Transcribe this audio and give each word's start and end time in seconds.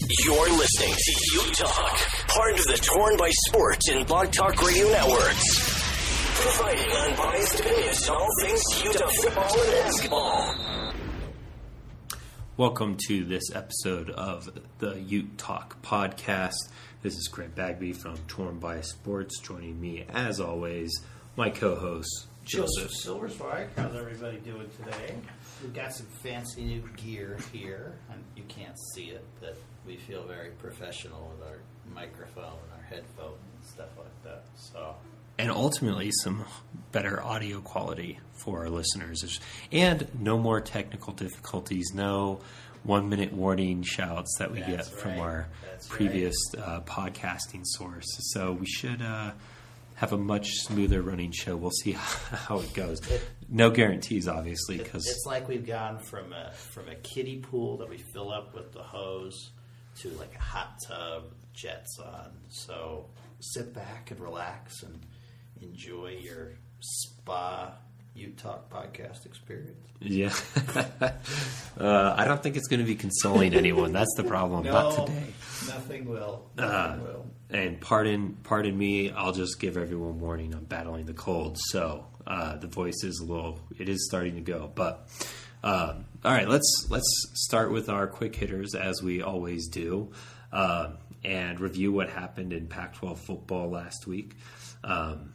You're 0.00 0.50
listening 0.50 0.92
to 0.92 1.46
Ute 1.46 1.54
Talk, 1.54 1.98
part 2.26 2.58
of 2.58 2.64
the 2.64 2.76
Torn 2.82 3.16
by 3.16 3.30
Sports 3.46 3.88
and 3.90 4.04
Blog 4.04 4.32
Talk 4.32 4.60
Radio 4.66 4.88
networks. 4.88 5.44
Providing 6.34 6.90
unbiased 6.90 7.60
opinions 7.60 8.08
on 8.08 8.16
all 8.16 8.28
things 8.42 8.62
Utah 8.82 9.08
football 9.22 9.60
and 9.60 9.70
basketball. 9.70 10.54
Welcome 12.56 12.96
to 13.06 13.24
this 13.24 13.44
episode 13.54 14.10
of 14.10 14.50
the 14.80 14.98
Ute 15.00 15.38
Talk 15.38 15.80
podcast. 15.82 16.56
This 17.02 17.14
is 17.14 17.28
Grant 17.28 17.54
Bagby 17.54 17.92
from 17.92 18.16
Torn 18.26 18.58
by 18.58 18.80
Sports. 18.80 19.38
Joining 19.38 19.80
me, 19.80 20.06
as 20.12 20.40
always, 20.40 20.90
my 21.36 21.50
co-host 21.50 22.26
Joseph. 22.44 22.90
Silver 22.90 23.28
Spike, 23.28 23.68
how's 23.76 23.94
everybody 23.94 24.38
doing 24.38 24.68
today? 24.82 25.14
We've 25.64 25.72
got 25.72 25.94
some 25.94 26.06
fancy 26.22 26.62
new 26.62 26.82
gear 26.94 27.38
here, 27.50 27.94
and 28.12 28.22
you 28.36 28.42
can't 28.48 28.78
see 28.92 29.04
it, 29.04 29.24
but 29.40 29.56
we 29.86 29.96
feel 29.96 30.22
very 30.24 30.50
professional 30.50 31.32
with 31.34 31.48
our 31.48 31.56
microphone 31.94 32.58
and 32.64 32.72
our 32.76 32.82
headphones 32.82 33.38
and 33.56 33.64
stuff 33.64 33.88
like 33.96 34.22
that. 34.24 34.44
So, 34.56 34.94
and 35.38 35.50
ultimately 35.50 36.10
some 36.22 36.44
better 36.92 37.22
audio 37.22 37.62
quality 37.62 38.20
for 38.32 38.60
our 38.60 38.68
listeners. 38.68 39.40
And 39.72 40.06
no 40.20 40.36
more 40.36 40.60
technical 40.60 41.14
difficulties 41.14 41.92
no 41.94 42.40
one 42.82 43.08
minute 43.08 43.32
warning 43.32 43.82
shouts 43.82 44.36
that 44.38 44.52
we 44.52 44.60
That's 44.60 44.90
get 44.90 44.98
from 44.98 45.18
our 45.18 45.48
That's 45.64 45.88
previous 45.88 46.36
uh, 46.58 46.80
podcasting 46.80 47.62
source. 47.64 48.04
So 48.32 48.52
we 48.52 48.66
should 48.66 49.00
uh, 49.00 49.30
have 49.96 50.12
a 50.12 50.18
much 50.18 50.50
smoother 50.60 51.00
running 51.02 51.30
show 51.32 51.56
we'll 51.56 51.70
see 51.70 51.92
how 51.92 52.58
it 52.60 52.72
goes 52.74 53.00
no 53.48 53.70
guarantees 53.70 54.26
obviously 54.28 54.76
it- 54.76 54.84
because 54.84 55.06
it's 55.06 55.24
like 55.26 55.46
we've 55.48 55.66
gone 55.66 55.98
from 55.98 56.32
a 56.32 56.50
from 56.52 56.88
a 56.88 56.94
kiddie 56.96 57.38
pool 57.38 57.76
that 57.78 57.88
we 57.88 57.98
fill 57.98 58.30
up 58.32 58.54
with 58.54 58.72
the 58.72 58.82
hose 58.82 59.50
to 60.00 60.08
like 60.18 60.34
a 60.34 60.42
hot 60.42 60.76
tub, 60.88 61.22
jets 61.52 62.00
on. 62.04 62.32
So 62.48 63.06
sit 63.38 63.72
back 63.72 64.10
and 64.10 64.18
relax 64.18 64.82
and 64.82 64.98
enjoy 65.62 66.16
your 66.20 66.50
spa 66.80 67.72
Utah 68.16 68.58
podcast 68.72 69.24
experience. 69.26 69.86
yeah 70.00 70.32
uh, 71.78 72.14
i 72.16 72.24
don't 72.24 72.42
think 72.42 72.56
it's 72.56 72.68
going 72.68 72.80
to 72.80 72.86
be 72.86 72.94
consoling 72.94 73.54
anyone 73.54 73.92
that's 73.92 74.14
the 74.16 74.22
problem 74.24 74.64
not 74.72 75.06
today 75.06 75.26
nothing 75.68 76.04
will. 76.06 76.48
Uh, 76.58 76.96
will. 77.02 77.26
And 77.54 77.80
pardon 77.80 78.36
pardon 78.42 78.76
me 78.76 79.10
i'll 79.12 79.32
just 79.32 79.58
give 79.58 79.76
everyone 79.76 80.20
warning 80.20 80.52
i'm 80.54 80.64
battling 80.64 81.06
the 81.06 81.14
cold 81.14 81.56
so 81.70 82.04
uh, 82.26 82.56
the 82.56 82.66
voice 82.66 83.02
is 83.02 83.20
a 83.20 83.24
little 83.24 83.60
it 83.78 83.88
is 83.88 84.06
starting 84.06 84.34
to 84.36 84.40
go. 84.40 84.70
But 84.74 85.06
um, 85.62 86.04
all 86.24 86.32
right 86.32 86.48
let's 86.48 86.86
let's 86.90 87.06
start 87.34 87.70
with 87.70 87.88
our 87.88 88.06
quick 88.06 88.34
hitters 88.34 88.74
as 88.74 89.02
we 89.02 89.22
always 89.22 89.68
do 89.68 90.10
um, 90.52 90.98
and 91.24 91.60
review 91.60 91.92
what 91.92 92.10
happened 92.10 92.52
in 92.52 92.66
pac 92.66 92.94
12 92.94 93.20
football 93.20 93.70
last 93.70 94.06
week. 94.06 94.32
Um, 94.82 95.32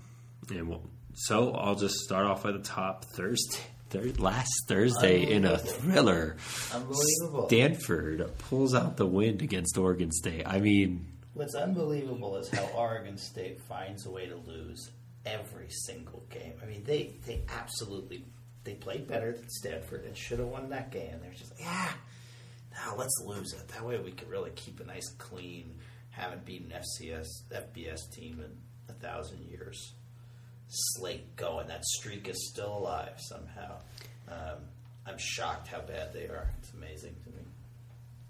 and 0.51 0.67
we'll, 0.67 0.83
so 1.13 1.51
i'll 1.51 1.75
just 1.75 1.95
start 1.95 2.25
off 2.25 2.45
at 2.45 2.53
the 2.53 2.59
top 2.59 3.05
thursday 3.05 3.59
third, 3.89 4.19
last 4.19 4.51
thursday 4.67 5.31
in 5.31 5.45
a 5.45 5.57
thriller. 5.57 6.37
Unbelievable. 6.73 7.47
stanford 7.47 8.31
pulls 8.37 8.73
out 8.73 8.97
the 8.97 9.05
win 9.05 9.41
against 9.41 9.77
oregon 9.77 10.11
state. 10.11 10.43
I 10.45 10.59
mean 10.59 11.05
What's 11.33 11.55
unbelievable 11.55 12.37
is 12.37 12.49
how 12.49 12.65
Oregon 12.75 13.17
State 13.17 13.61
finds 13.61 14.05
a 14.05 14.11
way 14.11 14.25
to 14.27 14.35
lose 14.35 14.91
every 15.25 15.69
single 15.69 16.23
game. 16.29 16.53
I 16.61 16.65
mean, 16.65 16.83
they 16.83 17.15
they 17.25 17.43
absolutely 17.49 18.25
they 18.63 18.73
played 18.73 19.07
better 19.07 19.31
than 19.31 19.49
Stanford 19.49 20.05
and 20.05 20.17
should 20.17 20.39
have 20.39 20.47
won 20.47 20.69
that 20.69 20.91
game. 20.91 21.15
They're 21.21 21.31
just 21.31 21.51
like, 21.51 21.61
yeah, 21.61 21.91
no, 22.73 22.95
let's 22.97 23.21
lose 23.25 23.53
it. 23.53 23.67
That 23.69 23.85
way 23.85 23.99
we 23.99 24.11
can 24.11 24.27
really 24.29 24.51
keep 24.51 24.79
a 24.79 24.85
nice 24.85 25.09
clean, 25.17 25.75
haven't 26.09 26.45
beaten 26.45 26.71
FCS 26.71 27.27
FBS 27.51 28.11
team 28.11 28.43
in 28.43 28.51
a 28.89 28.97
thousand 28.99 29.43
years. 29.49 29.93
Slate 30.67 31.35
going. 31.35 31.67
That 31.67 31.83
streak 31.85 32.27
is 32.27 32.49
still 32.49 32.77
alive 32.77 33.13
somehow. 33.17 33.77
Um, 34.27 34.57
I'm 35.05 35.17
shocked 35.17 35.67
how 35.67 35.81
bad 35.81 36.13
they 36.13 36.25
are. 36.25 36.49
It's 36.59 36.71
amazing 36.73 37.15
to 37.23 37.29
me. 37.31 37.43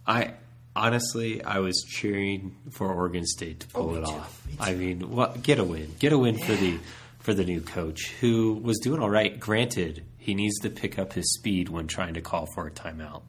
I 0.08 0.34
honestly, 0.80 1.44
I 1.44 1.60
was 1.60 1.84
cheering 1.88 2.56
for 2.72 2.92
Oregon 2.92 3.26
State 3.26 3.60
to 3.62 3.68
pull 3.68 3.90
Oh, 3.92 3.96
it 3.96 4.06
too. 4.06 4.12
off. 4.12 4.46
Me 4.48 4.56
I 4.60 4.74
mean, 4.76 5.12
what 5.12 5.42
get 5.44 5.60
a 5.60 5.64
win, 5.64 5.94
get 6.00 6.14
a 6.14 6.18
win 6.18 6.38
for 6.38 6.54
the 6.54 6.80
for 7.20 7.34
the 7.34 7.44
new 7.44 7.62
coach 7.62 8.14
who 8.22 8.54
was 8.54 8.80
doing 8.80 9.02
all 9.02 9.10
right. 9.10 9.40
Granted, 9.40 10.04
he 10.18 10.34
needs 10.34 10.58
to 10.60 10.70
pick 10.70 10.98
up 10.98 11.14
his 11.14 11.34
speed 11.34 11.70
when 11.70 11.86
trying 11.88 12.14
to 12.16 12.22
call 12.22 12.48
for 12.56 12.66
a 12.68 12.72
timeout. 12.72 13.22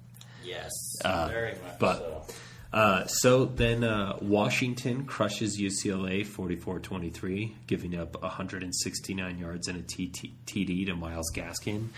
Yes, 0.45 0.71
Uh, 1.05 1.29
very 1.29 1.53
much 1.53 1.79
but- 1.79 1.99
so. 1.99 2.35
Uh, 2.73 3.05
so 3.07 3.45
then 3.47 3.83
uh, 3.83 4.17
Washington 4.23 5.05
crushes 5.05 5.61
UCLA 5.61 6.25
44-23, 6.25 7.53
giving 7.67 7.99
up 7.99 8.21
169 8.23 9.39
yards 9.39 9.67
and 9.69 9.79
a 9.79 9.83
TD 9.83 10.87
to 10.87 10.95
Myles 10.95 11.33
Gaskin. 11.35 11.89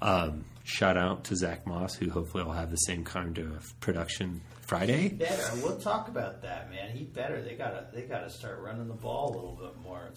Um, 0.00 0.44
shout 0.62 0.96
out 0.96 1.24
to 1.24 1.36
Zack 1.36 1.66
Moss, 1.66 1.94
who 1.94 2.10
hopefully 2.10 2.44
will 2.44 2.52
have 2.52 2.70
the 2.70 2.76
same 2.76 3.04
kind 3.04 3.38
of 3.38 3.78
production 3.80 4.40
Friday. 4.62 5.08
better. 5.08 5.50
We'll 5.62 5.78
talk 5.80 6.06
about 6.08 6.42
that, 6.42 6.70
man. 6.70 6.90
He 6.96 7.04
better. 7.04 7.42
They 7.42 7.54
gotta. 7.54 7.88
They 7.92 8.02
gotta 8.02 8.30
start 8.30 8.60
running 8.60 8.86
the 8.86 8.94
ball 8.94 9.32
a 9.32 9.34
little 9.34 9.56
bit 9.60 9.82
more. 9.82 10.10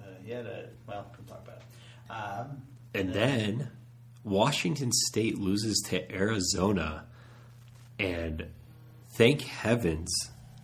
Uh, 0.00 0.04
he 0.24 0.32
had 0.32 0.46
a. 0.46 0.70
Well, 0.88 1.06
we'll 1.18 1.26
talk 1.26 1.46
about 1.46 1.58
it. 1.58 2.10
Um, 2.10 2.62
And 2.94 3.12
then 3.12 3.70
Washington 4.24 4.90
State 4.90 5.38
loses 5.38 5.80
to 5.90 6.10
Arizona, 6.12 7.04
and 7.98 8.46
thank 9.20 9.42
heavens, 9.42 10.10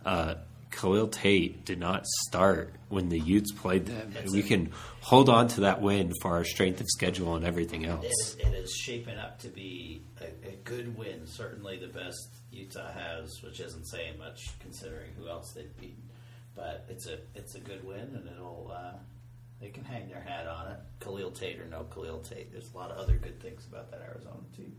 uh, 0.03 0.33
Khalil 0.71 1.09
Tate 1.09 1.63
did 1.63 1.79
not 1.79 2.07
start 2.27 2.73
when 2.89 3.09
the 3.09 3.19
Utes 3.19 3.51
played 3.51 3.85
them. 3.85 4.13
It's 4.15 4.33
we 4.33 4.41
can 4.41 4.71
hold 5.01 5.29
on 5.29 5.47
to 5.49 5.61
that 5.61 5.79
win 5.79 6.11
for 6.21 6.33
our 6.33 6.43
strength 6.43 6.81
of 6.81 6.87
schedule 6.89 7.35
and 7.35 7.45
everything 7.45 7.85
else. 7.85 8.05
is, 8.05 8.35
it 8.39 8.53
is 8.55 8.73
shaping 8.73 9.17
up 9.17 9.39
to 9.39 9.49
be 9.49 10.01
a, 10.19 10.49
a 10.49 10.55
good 10.63 10.97
win. 10.97 11.27
Certainly 11.27 11.79
the 11.79 11.87
best 11.87 12.29
Utah 12.51 12.91
has, 12.91 13.41
which 13.43 13.59
isn't 13.59 13.85
saying 13.85 14.17
much 14.17 14.41
considering 14.59 15.11
who 15.17 15.29
else 15.29 15.53
they've 15.53 15.77
beaten. 15.77 16.09
But 16.55 16.85
it's 16.89 17.05
a 17.05 17.19
it's 17.35 17.53
a 17.53 17.59
good 17.59 17.85
win, 17.85 17.99
and 18.15 18.27
it'll. 18.27 18.73
Uh, 18.75 18.97
they 19.59 19.69
can 19.69 19.83
hang 19.83 20.07
their 20.07 20.21
hat 20.21 20.47
on 20.47 20.71
it. 20.71 20.79
Khalil 20.99 21.31
Tate 21.31 21.59
or 21.59 21.65
no 21.65 21.83
Khalil 21.83 22.19
Tate. 22.19 22.51
There's 22.51 22.71
a 22.73 22.77
lot 22.77 22.91
of 22.91 22.97
other 22.97 23.15
good 23.15 23.41
things 23.41 23.65
about 23.65 23.91
that 23.91 24.01
Arizona 24.01 24.37
team. 24.55 24.75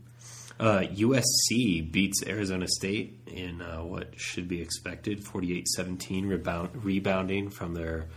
Uh, 0.59 0.81
USC 0.81 1.89
beats 1.89 2.23
Arizona 2.25 2.67
State 2.67 3.19
in 3.27 3.61
uh, 3.61 3.77
what 3.77 4.19
should 4.19 4.47
be 4.47 4.61
expected 4.61 5.23
48 5.23 5.67
17, 5.67 6.27
rebound, 6.27 6.69
rebounding 6.83 7.49
from 7.49 7.73
their 7.73 8.07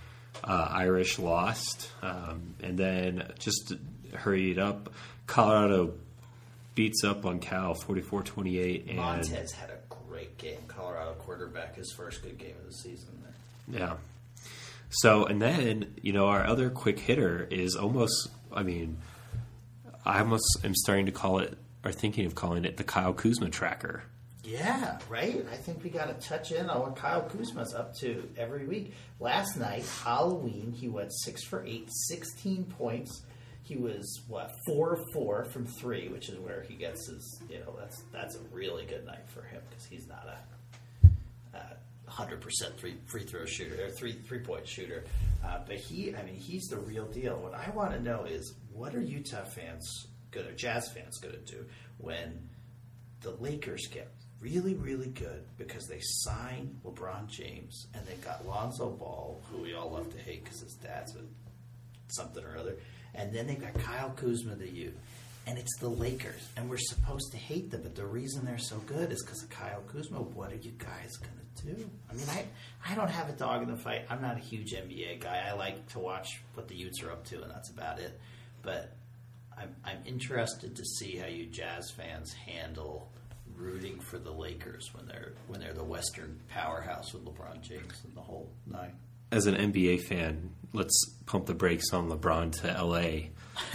uh, 0.44 0.68
Irish 0.70 1.18
lost. 1.18 1.90
Um, 2.02 2.54
and 2.62 2.78
then 2.78 3.32
just 3.38 3.74
it 4.50 4.58
up, 4.58 4.92
Colorado 5.26 5.94
beats 6.74 7.04
up 7.04 7.24
on 7.24 7.38
Cal 7.38 7.74
44 7.74 8.22
28. 8.22 8.86
And 8.88 8.96
Montez 8.96 9.52
had 9.52 9.70
a 9.70 9.78
great 10.08 10.36
game. 10.38 10.58
Colorado 10.68 11.14
quarterback, 11.14 11.76
his 11.76 11.92
first 11.92 12.22
good 12.22 12.38
game 12.38 12.54
of 12.60 12.66
the 12.66 12.72
season. 12.72 13.08
Yeah. 13.68 13.94
So, 14.92 15.24
and 15.24 15.40
then, 15.40 15.94
you 16.02 16.12
know, 16.12 16.26
our 16.26 16.44
other 16.44 16.68
quick 16.68 16.98
hitter 16.98 17.48
is 17.50 17.76
almost, 17.76 18.28
I 18.52 18.62
mean, 18.62 18.98
I 20.04 20.18
almost 20.20 20.44
am 20.64 20.74
starting 20.74 21.06
to 21.06 21.12
call 21.12 21.38
it, 21.38 21.56
or 21.84 21.92
thinking 21.92 22.26
of 22.26 22.34
calling 22.34 22.64
it 22.64 22.76
the 22.76 22.84
Kyle 22.84 23.14
Kuzma 23.14 23.48
tracker. 23.48 24.04
Yeah, 24.44 24.98
right. 25.08 25.46
I 25.50 25.56
think 25.56 25.82
we 25.82 25.90
got 25.90 26.08
to 26.08 26.28
touch 26.28 26.52
in 26.52 26.68
on 26.68 26.82
what 26.82 26.96
Kyle 26.96 27.22
Kuzma's 27.22 27.74
up 27.74 27.96
to 28.00 28.28
every 28.36 28.66
week. 28.66 28.92
Last 29.18 29.56
night, 29.56 29.84
Halloween, 30.04 30.72
he 30.72 30.88
went 30.88 31.12
six 31.12 31.42
for 31.44 31.64
eight, 31.64 31.88
16 32.08 32.64
points. 32.64 33.22
He 33.62 33.76
was 33.76 34.20
what 34.26 34.50
four 34.66 34.94
of 34.94 35.00
four 35.14 35.44
from 35.44 35.64
three, 35.66 36.08
which 36.08 36.28
is 36.28 36.38
where 36.38 36.62
he 36.68 36.74
gets 36.74 37.08
his. 37.08 37.40
You 37.48 37.60
know, 37.60 37.76
that's 37.78 38.02
that's 38.12 38.34
a 38.34 38.40
really 38.50 38.84
good 38.84 39.06
night 39.06 39.28
for 39.28 39.42
him 39.42 39.62
because 39.70 39.86
he's 39.86 40.06
not 40.08 40.26
a 40.26 40.51
hundred 42.12 42.40
percent 42.40 42.78
free 42.78 42.96
free 43.06 43.24
throw 43.24 43.44
shooter 43.46 43.86
or 43.86 43.90
three 43.90 44.12
three 44.12 44.40
point 44.40 44.66
shooter. 44.66 45.04
Uh, 45.44 45.60
but 45.66 45.76
he, 45.76 46.14
I 46.14 46.22
mean, 46.22 46.34
he's 46.34 46.68
the 46.68 46.78
real 46.78 47.06
deal. 47.06 47.36
What 47.36 47.54
I 47.54 47.70
want 47.70 47.92
to 47.92 48.00
know 48.00 48.24
is 48.24 48.54
what 48.72 48.94
are 48.94 49.00
Utah 49.00 49.44
fans 49.44 50.06
going 50.30 50.46
to 50.46 50.54
Jazz 50.54 50.90
fans 50.92 51.18
going 51.18 51.34
to 51.34 51.52
do 51.52 51.64
when 51.98 52.48
the 53.22 53.30
Lakers 53.30 53.86
get 53.88 54.12
really, 54.40 54.74
really 54.74 55.08
good 55.08 55.44
because 55.56 55.86
they 55.86 56.00
signed 56.00 56.80
LeBron 56.84 57.28
James 57.28 57.86
and 57.94 58.06
they 58.06 58.14
got 58.16 58.46
Lonzo 58.46 58.90
Ball, 58.90 59.40
who 59.50 59.62
we 59.62 59.74
all 59.74 59.90
love 59.90 60.12
to 60.12 60.18
hate 60.18 60.44
because 60.44 60.60
his 60.60 60.74
dad's 60.74 61.14
a 61.16 61.20
something 62.08 62.44
or 62.44 62.58
other, 62.58 62.76
and 63.14 63.32
then 63.32 63.46
they 63.46 63.54
got 63.54 63.74
Kyle 63.74 64.10
Kuzma, 64.10 64.54
the 64.54 64.68
youth. 64.68 64.94
And 65.46 65.58
it's 65.58 65.76
the 65.80 65.88
Lakers, 65.88 66.48
and 66.56 66.70
we're 66.70 66.78
supposed 66.78 67.32
to 67.32 67.36
hate 67.36 67.70
them, 67.72 67.82
but 67.82 67.96
the 67.96 68.06
reason 68.06 68.44
they're 68.44 68.58
so 68.58 68.76
good 68.86 69.10
is 69.10 69.24
because 69.24 69.42
of 69.42 69.50
Kyle 69.50 69.82
Kuzma. 69.88 70.18
What 70.20 70.52
are 70.52 70.56
you 70.56 70.70
guys 70.78 71.16
gonna 71.16 71.74
do? 71.74 71.90
I 72.08 72.14
mean, 72.14 72.26
I 72.28 72.44
I 72.88 72.94
don't 72.94 73.10
have 73.10 73.28
a 73.28 73.32
dog 73.32 73.62
in 73.62 73.68
the 73.68 73.76
fight. 73.76 74.02
I'm 74.08 74.22
not 74.22 74.36
a 74.36 74.40
huge 74.40 74.72
NBA 74.72 75.20
guy. 75.20 75.44
I 75.48 75.52
like 75.54 75.88
to 75.88 75.98
watch 75.98 76.40
what 76.54 76.68
the 76.68 76.76
Utes 76.76 77.02
are 77.02 77.10
up 77.10 77.24
to, 77.26 77.42
and 77.42 77.50
that's 77.50 77.70
about 77.70 77.98
it. 77.98 78.20
But 78.62 78.92
I'm 79.58 79.74
I'm 79.84 79.98
interested 80.06 80.76
to 80.76 80.84
see 80.84 81.16
how 81.16 81.26
you 81.26 81.46
Jazz 81.46 81.90
fans 81.90 82.32
handle 82.32 83.10
rooting 83.56 84.00
for 84.00 84.18
the 84.18 84.30
Lakers 84.30 84.90
when 84.94 85.06
they're 85.06 85.32
when 85.48 85.60
they're 85.60 85.74
the 85.74 85.84
Western 85.84 86.38
powerhouse 86.48 87.12
with 87.12 87.24
LeBron 87.24 87.60
James 87.62 88.00
and 88.04 88.14
the 88.14 88.20
whole 88.20 88.48
nine. 88.66 88.92
As 89.30 89.46
an 89.46 89.54
NBA 89.54 90.02
fan, 90.02 90.50
let's 90.72 91.10
pump 91.26 91.46
the 91.46 91.54
brakes 91.54 91.92
on 91.92 92.08
LeBron 92.10 92.52
to 92.60 92.84
LA. 92.84 93.28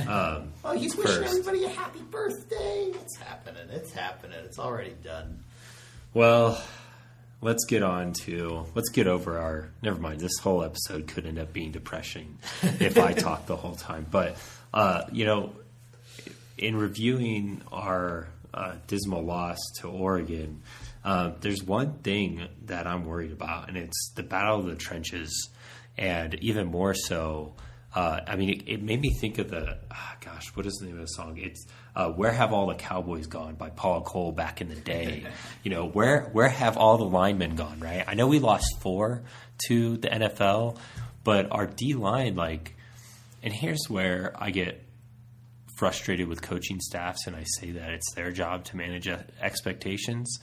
Um, 0.08 0.54
Oh, 0.66 0.78
he's 0.78 0.96
wishing 0.96 1.24
everybody 1.24 1.64
a 1.66 1.70
happy 1.70 2.02
birthday. 2.02 2.92
It's 2.94 3.16
happening. 3.18 3.70
It's 3.70 3.92
happening. 3.94 4.38
It's 4.44 4.60
already 4.60 4.96
done. 5.04 5.44
Well, 6.14 6.62
let's 7.42 7.66
get 7.66 7.84
on 7.84 8.14
to 8.26 8.66
let's 8.76 8.90
get 8.90 9.08
over 9.08 9.38
our. 9.38 9.70
Never 9.82 10.00
mind. 10.00 10.20
This 10.20 10.38
whole 10.40 10.64
episode 10.64 11.08
could 11.08 11.26
end 11.26 11.40
up 11.40 11.54
being 11.54 11.72
depression 11.72 12.38
if 12.64 12.98
I 12.98 13.14
talk 13.14 13.46
the 13.46 13.56
whole 13.56 13.76
time. 13.76 14.06
But 14.10 14.36
uh, 14.74 15.04
you 15.12 15.26
know, 15.26 15.54
in 16.58 16.76
reviewing 16.76 17.62
our 17.72 18.28
uh, 18.54 18.74
dismal 18.88 19.24
loss 19.24 19.58
to 19.80 19.88
Oregon, 19.88 20.64
uh, 21.06 21.32
there's 21.42 21.64
one 21.64 21.94
thing 22.00 22.48
that 22.66 22.88
I'm 22.88 23.06
worried 23.06 23.32
about, 23.32 23.70
and 23.70 23.78
it's 23.78 24.12
the 24.16 24.24
battle 24.24 24.60
of 24.60 24.66
the 24.66 24.76
trenches, 24.76 25.50
and 25.98 26.34
even 26.36 26.68
more 26.68 26.94
so. 26.94 27.54
Uh, 27.98 28.22
I 28.28 28.36
mean, 28.36 28.50
it, 28.52 28.64
it 28.68 28.84
made 28.84 29.02
me 29.02 29.10
think 29.20 29.40
of 29.40 29.50
the 29.50 29.76
ah, 29.90 30.16
gosh, 30.24 30.56
what 30.56 30.68
is 30.68 30.76
the 30.76 30.86
name 30.86 30.98
of 30.98 31.02
the 31.02 31.08
song? 31.08 31.40
It's 31.40 31.66
uh, 31.96 32.12
"Where 32.12 32.32
Have 32.32 32.54
All 32.54 32.68
the 32.68 32.76
Cowboys 32.76 33.26
Gone" 33.26 33.56
by 33.56 33.72
Paula 33.72 34.02
Cole 34.02 34.32
back 34.32 34.62
in 34.62 34.70
the 34.70 34.76
day. 34.76 35.26
you 35.64 35.72
know, 35.72 35.88
where 35.88 36.30
where 36.32 36.48
have 36.48 36.78
all 36.78 37.00
the 37.00 37.06
linemen 37.06 37.56
gone? 37.56 37.80
Right? 37.80 38.04
I 38.08 38.14
know 38.14 38.28
we 38.28 38.38
lost 38.38 38.68
four 38.82 39.24
to 39.66 39.98
the 39.98 40.10
NFL, 40.10 40.78
but 41.24 41.52
our 41.52 41.66
D 41.66 41.96
line, 41.96 42.36
like, 42.36 42.76
and 43.42 43.52
here's 43.52 43.90
where 43.90 44.32
I 44.38 44.52
get 44.52 44.86
frustrated 45.76 46.28
with 46.28 46.44
coaching 46.44 46.80
staffs, 46.80 47.26
and 47.26 47.36
I 47.36 47.46
say 47.58 47.72
that 47.72 47.90
it's 47.90 48.14
their 48.14 48.32
job 48.32 48.66
to 48.66 48.78
manage 48.78 49.08
expectations. 49.42 50.38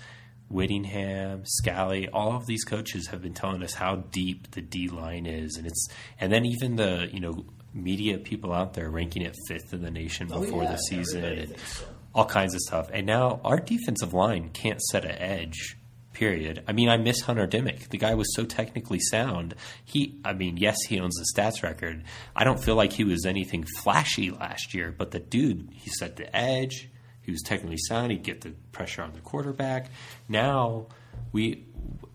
Whittingham, 0.54 1.42
Scalley, 1.44 2.08
all 2.12 2.36
of 2.36 2.46
these 2.46 2.64
coaches 2.64 3.08
have 3.08 3.20
been 3.20 3.34
telling 3.34 3.62
us 3.62 3.74
how 3.74 3.96
deep 3.96 4.52
the 4.52 4.62
D 4.62 4.88
line 4.88 5.26
is, 5.26 5.56
and 5.56 5.66
it's 5.66 5.88
and 6.20 6.32
then 6.32 6.44
even 6.46 6.76
the 6.76 7.08
you 7.12 7.20
know 7.20 7.44
media 7.74 8.18
people 8.18 8.52
out 8.52 8.74
there 8.74 8.88
ranking 8.88 9.22
it 9.22 9.34
fifth 9.48 9.72
in 9.74 9.82
the 9.82 9.90
nation 9.90 10.28
Oh, 10.32 10.40
before 10.40 10.62
yeah, 10.62 10.70
the 10.72 10.76
season, 10.78 11.24
and 11.24 11.58
so. 11.58 11.84
all 12.14 12.24
kinds 12.24 12.54
of 12.54 12.60
stuff. 12.60 12.88
And 12.92 13.04
now 13.06 13.40
our 13.44 13.58
defensive 13.58 14.14
line 14.14 14.50
can't 14.50 14.80
set 14.80 15.04
an 15.04 15.16
edge. 15.18 15.76
Period. 16.12 16.62
I 16.68 16.72
mean, 16.72 16.88
I 16.88 16.96
miss 16.98 17.22
Hunter 17.22 17.44
Dimmick. 17.48 17.88
The 17.90 17.98
guy 17.98 18.14
was 18.14 18.32
so 18.36 18.44
technically 18.44 19.00
sound. 19.00 19.56
He, 19.84 20.20
I 20.24 20.32
mean, 20.32 20.56
yes, 20.56 20.76
he 20.88 21.00
owns 21.00 21.16
the 21.16 21.26
stats 21.34 21.64
record. 21.64 22.04
I 22.36 22.44
don't 22.44 22.62
feel 22.62 22.76
like 22.76 22.92
he 22.92 23.02
was 23.02 23.26
anything 23.26 23.64
flashy 23.82 24.30
last 24.30 24.74
year, 24.74 24.94
but 24.96 25.10
the 25.10 25.18
dude, 25.18 25.70
he 25.72 25.90
set 25.90 26.14
the 26.14 26.34
edge. 26.34 26.88
He 27.24 27.32
was 27.32 27.42
technically 27.42 27.78
sound. 27.78 28.12
He'd 28.12 28.22
get 28.22 28.42
the 28.42 28.50
pressure 28.72 29.02
on 29.02 29.12
the 29.12 29.20
quarterback. 29.20 29.90
Now 30.28 30.86
we, 31.32 31.64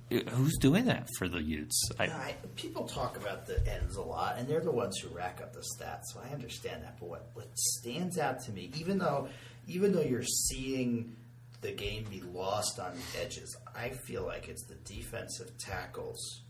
who's 0.10 0.58
doing 0.58 0.86
that 0.86 1.08
for 1.18 1.28
the 1.28 1.42
Utes? 1.42 1.90
I, 2.00 2.06
I, 2.06 2.36
people 2.56 2.88
talk 2.88 3.18
about 3.18 3.46
the 3.46 3.60
ends 3.68 3.96
a 3.96 4.02
lot, 4.02 4.38
and 4.38 4.48
they're 4.48 4.60
the 4.60 4.72
ones 4.72 4.98
who 5.00 5.10
rack 5.10 5.40
up 5.42 5.54
the 5.54 5.64
stats. 5.78 6.04
So 6.14 6.22
I 6.24 6.34
understand 6.34 6.84
that. 6.84 7.00
But 7.00 7.10
what, 7.10 7.30
what 7.34 7.58
stands 7.58 8.18
out 8.18 8.42
to 8.46 8.52
me, 8.52 8.72
even 8.76 8.98
though 8.98 9.30
even 9.68 9.92
though 9.92 10.02
you're 10.02 10.24
seeing 10.24 11.16
the 11.62 11.72
game 11.72 12.06
be 12.10 12.22
lost 12.22 12.80
on 12.80 12.94
the 12.96 13.22
edges, 13.22 13.56
I 13.76 13.90
feel 14.08 14.24
like 14.26 14.48
it's 14.48 14.64
the 14.64 14.76
defensive 14.76 15.58
tackles 15.58 16.42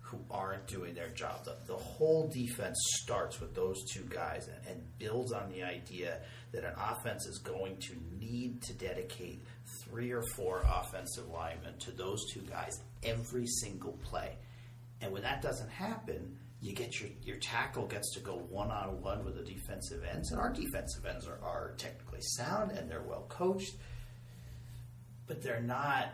who 0.00 0.18
aren't 0.30 0.66
doing 0.66 0.94
their 0.94 1.08
job. 1.08 1.44
The, 1.44 1.56
the 1.66 1.76
whole 1.76 2.28
defense 2.28 2.78
starts 3.02 3.40
with 3.40 3.54
those 3.54 3.84
two 3.92 4.04
guys 4.08 4.48
and, 4.48 4.66
and 4.68 4.98
builds 4.98 5.32
on 5.32 5.50
the 5.50 5.62
idea 5.64 6.20
that 6.54 6.64
an 6.64 6.74
offense 6.78 7.26
is 7.26 7.38
going 7.38 7.76
to 7.78 7.94
need 8.18 8.62
to 8.62 8.72
dedicate 8.74 9.42
three 9.82 10.12
or 10.12 10.22
four 10.36 10.62
offensive 10.66 11.28
linemen 11.28 11.76
to 11.80 11.90
those 11.90 12.24
two 12.32 12.40
guys 12.40 12.80
every 13.02 13.46
single 13.46 13.92
play. 14.04 14.36
And 15.00 15.12
when 15.12 15.22
that 15.22 15.42
doesn't 15.42 15.70
happen, 15.70 16.38
you 16.60 16.72
get 16.72 17.00
your, 17.00 17.10
your 17.22 17.36
tackle 17.38 17.86
gets 17.86 18.14
to 18.14 18.20
go 18.20 18.36
one 18.48 18.70
on 18.70 19.02
one 19.02 19.24
with 19.24 19.36
the 19.36 19.42
defensive 19.42 20.02
ends, 20.04 20.30
and 20.30 20.40
our 20.40 20.50
defensive 20.50 21.04
ends 21.04 21.26
are, 21.26 21.38
are 21.42 21.74
technically 21.76 22.22
sound 22.22 22.70
and 22.70 22.90
they're 22.90 23.02
well 23.02 23.26
coached, 23.28 23.74
but 25.26 25.42
they're 25.42 25.60
not 25.60 26.12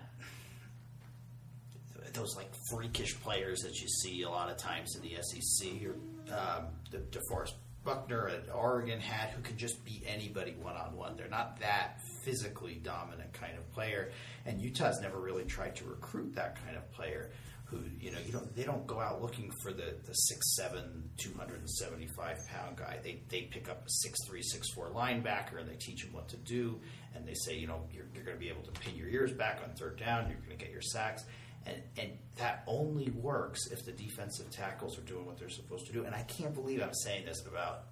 those 2.13 2.35
like 2.37 2.51
freakish 2.69 3.21
players 3.21 3.61
that 3.61 3.81
you 3.81 3.87
see 3.87 4.23
a 4.23 4.29
lot 4.29 4.51
of 4.51 4.57
times 4.57 4.97
in 4.97 5.03
the 5.03 5.17
SEC 5.23 5.69
or 5.87 5.95
um, 6.35 6.67
the 6.91 6.99
DeForest 6.99 7.53
Buckner 7.85 8.29
at 8.29 8.55
Oregon 8.55 9.01
had 9.01 9.31
who 9.31 9.43
can 9.43 9.57
just 9.57 9.85
beat 9.85 10.05
anybody 10.07 10.55
one 10.61 10.77
on 10.77 10.97
one. 10.97 11.17
They're 11.17 11.29
not 11.29 11.61
that 11.61 12.01
physically 12.25 12.81
dominant 12.83 13.33
kind 13.33 13.57
of 13.57 13.71
player, 13.73 14.11
and 14.45 14.61
Utah's 14.61 15.01
never 15.01 15.19
really 15.19 15.45
tried 15.45 15.77
to 15.77 15.85
recruit 15.85 16.35
that 16.35 16.63
kind 16.65 16.77
of 16.77 16.91
player. 16.93 17.31
Who 17.67 17.79
you 18.01 18.11
know 18.11 18.19
you 18.27 18.33
don't 18.33 18.55
they 18.57 18.65
don't 18.65 18.85
go 18.87 18.99
out 18.99 19.23
looking 19.23 19.53
for 19.63 19.73
the 19.73 19.95
the 20.05 20.13
six 20.13 20.57
seven 20.57 21.09
two 21.17 21.33
hundred 21.39 21.61
and 21.61 21.71
seventy 21.71 22.09
five 22.17 22.39
pound 22.49 22.77
guy. 22.77 22.99
They 23.03 23.23
they 23.29 23.43
pick 23.43 23.69
up 23.69 23.83
a 23.87 23.89
six 23.89 24.19
three 24.27 24.43
six 24.43 24.69
four 24.75 24.89
linebacker 24.89 25.61
and 25.61 25.69
they 25.69 25.77
teach 25.77 26.05
him 26.05 26.13
what 26.13 26.29
to 26.31 26.37
do 26.37 26.81
and 27.15 27.27
they 27.27 27.35
say 27.35 27.57
you 27.57 27.69
know 27.69 27.83
you're, 27.93 28.07
you're 28.13 28.25
going 28.25 28.37
to 28.37 28.41
be 28.41 28.49
able 28.49 28.63
to 28.63 28.73
pin 28.73 28.97
your 28.97 29.09
ears 29.09 29.33
back 29.33 29.61
on 29.63 29.73
third 29.77 29.99
down. 30.01 30.29
You're 30.29 30.41
going 30.41 30.59
to 30.59 30.65
get 30.65 30.73
your 30.73 30.83
sacks 30.83 31.23
and 31.67 31.77
and 31.99 32.11
that 32.37 32.63
only 32.67 33.11
works 33.11 33.67
if 33.71 33.85
the 33.85 33.93
defensive 33.93 34.51
tackles 34.51 34.99
are 34.99 35.03
doing 35.03 35.27
what 35.27 35.39
they're 35.39 35.51
supposed 35.51 35.87
to 35.87 35.93
do. 35.93 36.05
And 36.05 36.15
I 36.15 36.23
can't 36.23 36.55
believe 36.55 36.83
I'm 36.83 36.95
saying 36.95 37.27
this 37.27 37.45
about 37.47 37.85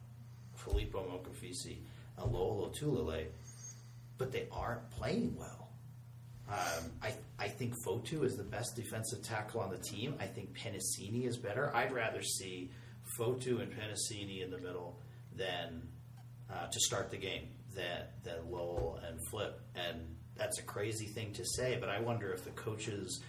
Filipo 0.56 1.04
Mokofisi 1.06 1.78
and 2.16 2.32
Lowell 2.32 2.72
Lotulelei, 2.72 3.26
but 4.16 4.32
they 4.32 4.46
aren't 4.50 4.90
playing 4.90 5.36
well. 5.36 5.68
Um, 6.50 6.92
I 7.02 7.12
I 7.38 7.48
think 7.48 7.74
Fotu 7.84 8.24
is 8.24 8.36
the 8.36 8.44
best 8.44 8.74
defensive 8.74 9.22
tackle 9.22 9.60
on 9.60 9.70
the 9.70 9.78
team. 9.78 10.14
I 10.18 10.26
think 10.26 10.58
Penisini 10.58 11.26
is 11.26 11.36
better. 11.36 11.74
I'd 11.76 11.92
rather 11.92 12.22
see 12.22 12.70
Fotu 13.18 13.60
and 13.60 13.70
Penisini 13.70 14.42
in 14.42 14.50
the 14.50 14.58
middle 14.58 14.98
than 15.36 15.88
uh, 16.50 16.66
to 16.66 16.80
start 16.80 17.10
the 17.10 17.18
game 17.18 17.48
than 17.74 18.04
than 18.24 18.50
Lowell 18.50 18.98
and 19.06 19.18
Flip. 19.28 19.60
And 19.74 20.16
that's 20.36 20.58
a 20.58 20.62
crazy 20.62 21.06
thing 21.06 21.32
to 21.34 21.44
say, 21.44 21.76
but 21.78 21.90
I 21.90 22.00
wonder 22.00 22.32
if 22.32 22.44
the 22.44 22.50
coaches 22.50 23.20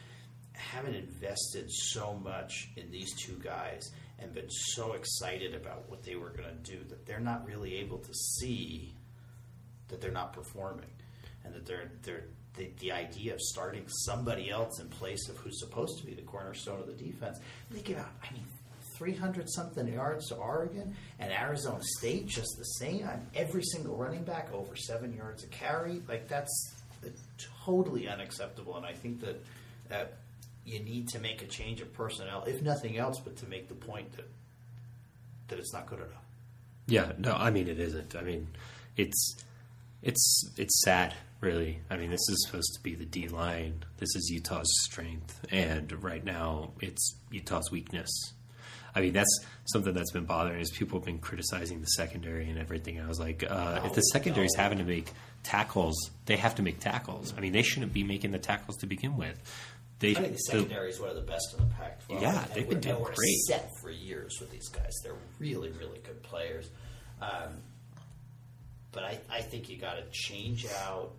haven't 0.60 0.96
invested 0.96 1.72
so 1.72 2.13
much 2.24 2.70
in 2.75 2.92
these 2.92 3.13
two 3.16 3.39
guys 3.44 3.92
and 4.20 4.34
been 4.34 4.50
so 4.50 4.94
excited 4.94 5.56
about 5.56 5.89
what 5.89 6.04
they 6.04 6.16
were 6.16 6.30
going 6.30 6.50
to 6.63 6.72
do 6.72 6.84
that 6.89 7.06
they're 7.06 7.20
not 7.20 7.46
really 7.46 7.75
able 7.75 7.98
to 7.98 8.13
see 8.13 8.94
that 9.88 10.01
they're 10.01 10.12
not 10.12 10.34
performing 10.34 10.89
and 11.44 11.54
that 11.54 11.66
they're 11.66 11.92
they're 12.04 12.25
the, 12.56 12.70
the 12.80 12.92
idea 12.92 13.34
of 13.34 13.42
starting 13.42 13.86
somebody 13.88 14.50
else 14.50 14.80
in 14.80 14.89
place 14.89 15.30
of 15.30 15.38
who's 15.38 15.60
supposed 15.60 16.00
to 16.00 16.06
be 16.06 16.13
the 16.13 16.22
cornerstone 16.24 16.80
of 16.80 16.88
the 16.88 16.94
defense. 16.94 17.39
They 17.72 17.82
give 17.82 17.98
out, 17.98 18.10
I 18.28 18.34
mean, 18.34 18.44
300 18.96 19.50
something 19.50 19.88
yards 19.88 20.28
to 20.28 20.36
Oregon 20.36 20.96
and 21.20 21.32
Arizona 21.32 21.80
State 21.82 22.28
just 22.28 22.58
the 22.58 22.63
same. 22.63 23.08
On 23.08 23.25
every 23.34 23.63
single 23.63 23.96
running 23.96 24.24
back 24.24 24.51
over 24.54 24.75
seven 24.75 25.13
yards 25.13 25.44
a 25.44 25.48
carry. 25.48 26.01
Like, 26.08 26.28
that's 26.28 26.74
totally 27.66 28.10
unacceptable. 28.10 28.75
And 28.75 28.86
I 28.86 28.94
think 28.94 29.22
that 29.22 29.42
uh, 29.92 30.06
you 30.70 30.80
need 30.80 31.10
to 31.10 31.20
make 31.20 31.42
a 31.42 31.48
change 31.48 31.82
of 31.82 31.92
personnel, 31.94 32.44
if 32.46 32.62
nothing 32.62 32.98
else, 32.98 33.20
but 33.20 33.36
to 33.38 33.48
make 33.48 33.68
the 33.68 33.76
point 33.76 34.12
that 34.14 34.30
that 35.48 35.60
it's 35.60 35.74
not 35.74 35.88
good 35.88 36.00
enough. 36.00 36.24
Yeah, 36.88 37.14
no, 37.18 37.34
I 37.34 37.50
mean 37.50 37.68
it 37.68 37.80
isn't. 37.80 38.16
I 38.16 38.22
mean, 38.22 38.48
it's 38.98 39.44
it's 40.02 40.52
it's 40.58 40.82
sad, 40.84 41.14
really. 41.42 41.80
I 41.90 41.98
mean, 41.98 42.12
this 42.12 42.28
is 42.30 42.46
supposed 42.46 42.74
to 42.76 42.82
be 42.82 42.96
the 42.96 43.06
D 43.06 43.28
line. 43.28 43.84
This 43.98 44.16
is 44.16 44.30
Utah's 44.30 44.70
strength, 44.84 45.46
and 45.52 45.92
right 46.04 46.24
now 46.24 46.72
it's 46.80 47.16
Utah's 47.32 47.70
weakness. 47.72 48.10
I 48.96 49.02
mean, 49.02 49.14
that's 49.14 49.46
something 49.66 49.94
that's 49.94 50.12
been 50.12 50.26
bothering 50.26 50.60
is 50.60 50.72
people 50.72 51.00
have 51.00 51.06
been 51.06 51.20
criticizing 51.20 51.80
the 51.80 51.88
secondary 51.88 52.50
and 52.50 52.58
everything. 52.58 53.00
I 53.00 53.08
was 53.08 53.20
like, 53.20 53.44
uh, 53.48 53.82
if 53.86 53.94
the 53.94 54.02
secondary 54.02 54.48
secondary's 54.48 54.56
having 54.56 54.78
to 54.80 54.84
make 54.84 55.12
tackles, 55.44 55.96
they 56.26 56.38
have 56.38 56.56
to 56.56 56.64
make 56.64 56.80
tackles. 56.80 57.34
I 57.38 57.40
mean, 57.40 57.54
they 57.54 57.62
shouldn't 57.62 57.94
be 57.94 58.04
making 58.04 58.32
the 58.32 58.40
tackles 58.40 58.78
to 58.78 58.88
begin 58.88 59.16
with. 59.16 59.38
They, 60.00 60.12
I 60.12 60.22
think 60.22 60.32
the 60.34 60.38
secondary 60.39 60.89
is 60.89 61.00
one 61.00 61.10
of 61.10 61.15
the 61.18 61.22
best 61.22 61.53
in 61.58 61.68
the 61.68 61.74
Pac-12. 61.75 62.22
Yeah, 62.22 62.44
And 62.44 62.53
they've 62.53 62.70
been 62.70 62.79
doing 62.79 63.03
great. 63.03 63.38
Set 63.48 63.70
for 63.82 63.89
years 63.91 64.38
with 64.39 64.50
these 64.50 64.70
guys. 64.70 64.94
They're 65.03 65.13
really, 65.39 65.72
really 65.72 66.00
good 66.00 66.24
players. 66.24 66.70
Um, 67.22 67.58
but 68.91 69.03
I, 69.03 69.20
I 69.29 69.41
think 69.41 69.70
you 69.70 69.77
got 69.77 69.96
to 69.96 70.03
change 70.12 70.65
out 70.86 71.12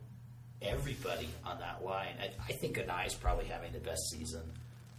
everybody 0.62 1.28
on 1.44 1.58
that 1.60 1.84
line. 1.84 2.14
I, 2.20 2.30
I 2.48 2.52
think 2.56 2.78
is 3.06 3.14
probably 3.14 3.46
having 3.46 3.72
the 3.72 3.78
best 3.80 4.00
season 4.10 4.42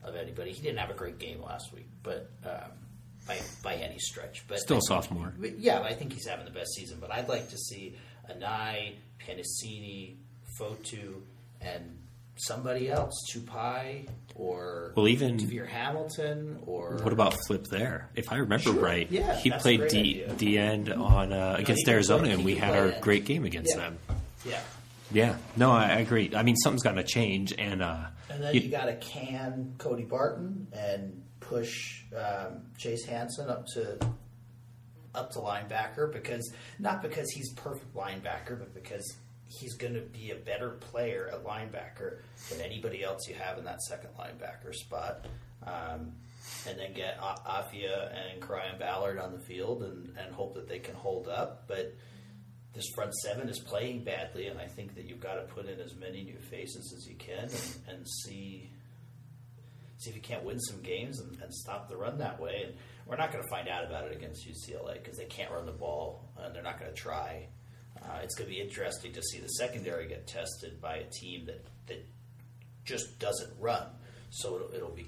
of 0.03 0.15
anybody. 0.15 0.51
He 0.51 0.61
didn't 0.61 0.77
have 0.79 0.89
a 0.89 0.95
great 0.95 1.19
game 1.19 1.41
last 1.41 1.73
week, 1.73 1.87
but 2.03 2.29
um, 2.45 2.71
by 3.27 3.39
by 3.63 3.75
any 3.75 3.99
stretch. 3.99 4.47
But 4.47 4.59
Still 4.59 4.77
I- 4.77 4.87
sophomore. 4.87 5.33
but 5.37 5.59
yeah, 5.59 5.81
I 5.81 5.93
think 5.93 6.13
he's 6.13 6.27
having 6.27 6.45
the 6.45 6.51
best 6.51 6.71
season. 6.75 6.97
But 7.01 7.11
I'd 7.11 7.27
like 7.29 7.49
to 7.49 7.57
see 7.57 7.95
Anae, 8.29 8.93
Penisini, 9.19 10.15
Fotu, 10.59 11.21
and 11.59 11.97
somebody 12.37 12.89
else, 12.89 13.13
Tupai 13.31 14.07
or 14.35 14.93
Well, 14.95 15.07
even- 15.07 15.37
Devere 15.37 15.67
Hamilton 15.67 16.59
or 16.65 16.97
What 17.03 17.13
about 17.13 17.35
Flip 17.47 17.65
there? 17.67 18.09
If 18.15 18.31
I 18.31 18.37
remember 18.37 18.63
Sure, 18.71 18.81
right, 18.81 19.09
yeah, 19.11 19.35
he 19.35 19.51
played 19.51 19.87
D. 19.89 20.25
D 20.37 20.57
end 20.57 20.91
on 20.91 21.31
uh, 21.33 21.55
against 21.57 21.85
can 21.85 21.93
Arizona, 21.93 22.23
play- 22.23 22.31
and 22.33 22.45
we 22.45 22.55
had 22.55 22.75
our 22.75 22.87
end. 22.91 23.01
great 23.01 23.25
game 23.25 23.45
against 23.45 23.75
Yeah. 23.75 23.81
them. 23.81 23.99
yeah. 24.45 24.59
Yeah, 25.13 25.35
no, 25.57 25.71
I, 25.71 25.83
I 25.87 25.95
agree. 25.99 26.31
I 26.33 26.41
mean, 26.43 26.55
something's 26.55 26.83
got 26.83 26.93
to 26.93 27.03
change, 27.03 27.53
and 27.59 27.83
uh, 27.83 28.05
And 28.29 28.41
then 28.41 28.55
you- 28.55 28.61
you, 28.61 28.69
got 28.71 28.85
to 28.85 28.95
can 28.95 29.75
Cody 29.77 30.05
Barton 30.05 30.67
and 30.71 31.21
push 31.41 32.03
um, 32.15 32.61
Chase 32.77 33.05
Hansen 33.05 33.49
up 33.49 33.65
to 33.73 33.99
up 35.13 35.29
to 35.31 35.39
linebacker 35.39 36.11
because 36.13 36.49
not 36.79 37.01
because 37.01 37.29
he's 37.31 37.51
perfect 37.55 37.93
linebacker, 37.93 38.57
but 38.57 38.73
because 38.73 39.03
he's 39.59 39.75
going 39.75 39.93
to 39.93 40.01
be 40.01 40.31
a 40.31 40.35
better 40.35 40.71
player 40.71 41.29
at 41.31 41.43
linebacker 41.43 42.19
than 42.49 42.61
anybody 42.61 43.03
else 43.03 43.27
you 43.27 43.35
have 43.35 43.57
in 43.57 43.65
that 43.65 43.81
second 43.81 44.09
linebacker 44.17 44.73
spot. 44.73 45.25
Um, 45.65 46.13
and 46.67 46.79
then 46.79 46.93
get 46.93 47.19
Afia 47.19 48.11
and 48.13 48.41
Cryan 48.41 48.79
Ballard 48.79 49.19
on 49.19 49.31
the 49.31 49.39
field 49.39 49.83
and, 49.83 50.15
and 50.17 50.33
hope 50.33 50.55
that 50.55 50.67
they 50.67 50.79
can 50.79 50.95
hold 50.95 51.27
up. 51.27 51.67
But 51.67 51.93
this 52.73 52.85
front 52.95 53.13
seven 53.15 53.47
is 53.49 53.59
playing 53.59 54.03
badly, 54.03 54.47
and 54.47 54.59
I 54.59 54.65
think 54.65 54.95
that 54.95 55.05
you've 55.05 55.19
got 55.19 55.35
to 55.35 55.43
put 55.53 55.67
in 55.67 55.79
as 55.79 55.95
many 55.95 56.23
new 56.23 56.39
faces 56.39 56.93
as 56.97 57.07
you 57.07 57.15
can 57.15 57.43
and, 57.43 57.95
and 57.95 58.07
see 58.07 58.71
see 59.97 60.09
if 60.09 60.15
you 60.15 60.21
can't 60.21 60.43
win 60.43 60.59
some 60.59 60.81
games 60.81 61.19
and, 61.19 61.39
and 61.43 61.53
stop 61.53 61.87
the 61.87 61.95
run 61.95 62.17
that 62.17 62.39
way. 62.39 62.63
And 62.65 62.75
we're 63.05 63.17
not 63.17 63.31
going 63.31 63.43
to 63.43 63.49
find 63.49 63.67
out 63.67 63.85
about 63.85 64.05
it 64.05 64.15
against 64.15 64.47
UCLA 64.47 64.95
because 64.95 65.15
they 65.15 65.25
can't 65.25 65.51
run 65.51 65.67
the 65.67 65.71
ball 65.71 66.27
and 66.39 66.55
they're 66.55 66.63
not 66.63 66.79
going 66.79 66.91
to 66.91 66.97
try. 66.97 67.47
Uh, 68.03 68.19
it's 68.23 68.35
going 68.35 68.49
to 68.49 68.55
be 68.55 68.61
interesting 68.61 69.13
to 69.13 69.21
see 69.21 69.39
the 69.39 69.47
secondary 69.47 70.07
get 70.07 70.27
tested 70.27 70.81
by 70.81 70.95
a 70.95 71.03
team 71.05 71.45
that 71.45 71.63
that 71.87 72.05
just 72.85 73.19
doesn't 73.19 73.51
run. 73.59 73.87
So 74.31 74.55
it'll, 74.55 74.73
it'll 74.73 74.89
be 74.95 75.07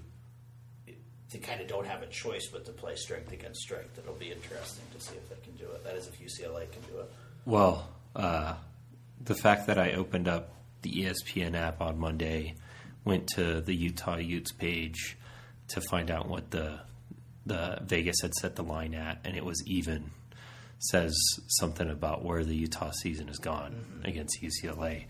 they 1.34 1.40
kind 1.40 1.60
of 1.60 1.68
don't 1.68 1.88
have 1.88 2.04
a 2.04 2.08
choice 2.08 2.48
but 2.52 2.64
to 2.66 2.72
play 2.72 2.96
strength 2.96 3.32
against 3.32 3.62
strength. 3.62 3.98
It'll 3.98 4.14
be 4.14 4.32
interesting 4.32 4.86
to 4.94 5.02
see 5.02 5.16
if 5.16 5.30
they 5.30 5.36
can 5.44 5.56
do 5.56 5.66
it. 5.72 5.84
That 5.84 5.96
is, 5.96 6.08
if 6.08 6.20
UCLA 6.20 6.72
can 6.72 6.82
do 6.92 7.00
it. 7.00 7.12
Well, 7.46 7.90
uh, 8.16 8.54
the 9.20 9.34
fact 9.34 9.66
that 9.68 9.80
I 9.80 9.94
opened 9.94 10.28
up 10.28 10.54
the 10.84 10.92
ESPN 10.92 11.56
app 11.56 11.82
on 11.82 11.98
Monday, 11.98 12.56
went 13.04 13.28
to 13.36 13.62
the 13.62 13.74
Utah 13.74 14.18
Utes 14.18 14.52
page 14.52 15.18
to 15.70 15.82
find 15.90 16.12
out 16.12 16.30
what 16.30 16.52
the 16.52 16.80
the 17.46 17.80
Vegas 17.82 18.16
had 18.22 18.34
set 18.36 18.56
the 18.56 18.64
line 18.64 18.94
at, 18.94 19.20
and 19.26 19.36
it 19.36 19.44
was 19.44 19.62
even. 19.66 20.12
Says 20.90 21.16
something 21.48 21.90
about 21.90 22.26
where 22.26 22.44
the 22.44 22.56
Utah 22.56 22.92
season 22.92 23.28
has 23.28 23.38
gone 23.38 24.02
against 24.04 24.42
UCLA, 24.42 25.06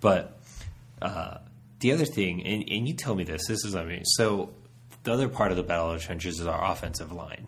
but 0.00 0.40
uh, 1.02 1.38
the 1.80 1.92
other 1.92 2.04
thing, 2.04 2.44
and, 2.44 2.64
and 2.68 2.88
you 2.88 2.94
tell 2.94 3.14
me 3.14 3.24
this, 3.24 3.46
this 3.46 3.64
is 3.64 3.74
I 3.74 3.84
mean, 3.84 4.04
so 4.04 4.50
the 5.02 5.12
other 5.12 5.28
part 5.28 5.50
of 5.50 5.56
the 5.56 5.62
battle 5.62 5.90
of 5.90 6.02
trenches 6.02 6.40
is 6.40 6.46
our 6.46 6.70
offensive 6.72 7.12
line, 7.12 7.46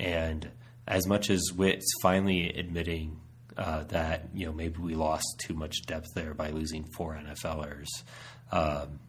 and 0.00 0.50
as 0.86 1.06
much 1.06 1.30
as 1.30 1.52
Witt's 1.54 1.90
finally 2.00 2.48
admitting 2.52 3.20
uh, 3.56 3.84
that 3.84 4.28
you 4.34 4.46
know 4.46 4.52
maybe 4.52 4.80
we 4.80 4.94
lost 4.94 5.26
too 5.38 5.54
much 5.54 5.82
depth 5.86 6.08
there 6.14 6.34
by 6.34 6.50
losing 6.50 6.84
four 6.96 7.14
NFLers, 7.14 7.86
um, 8.52 9.00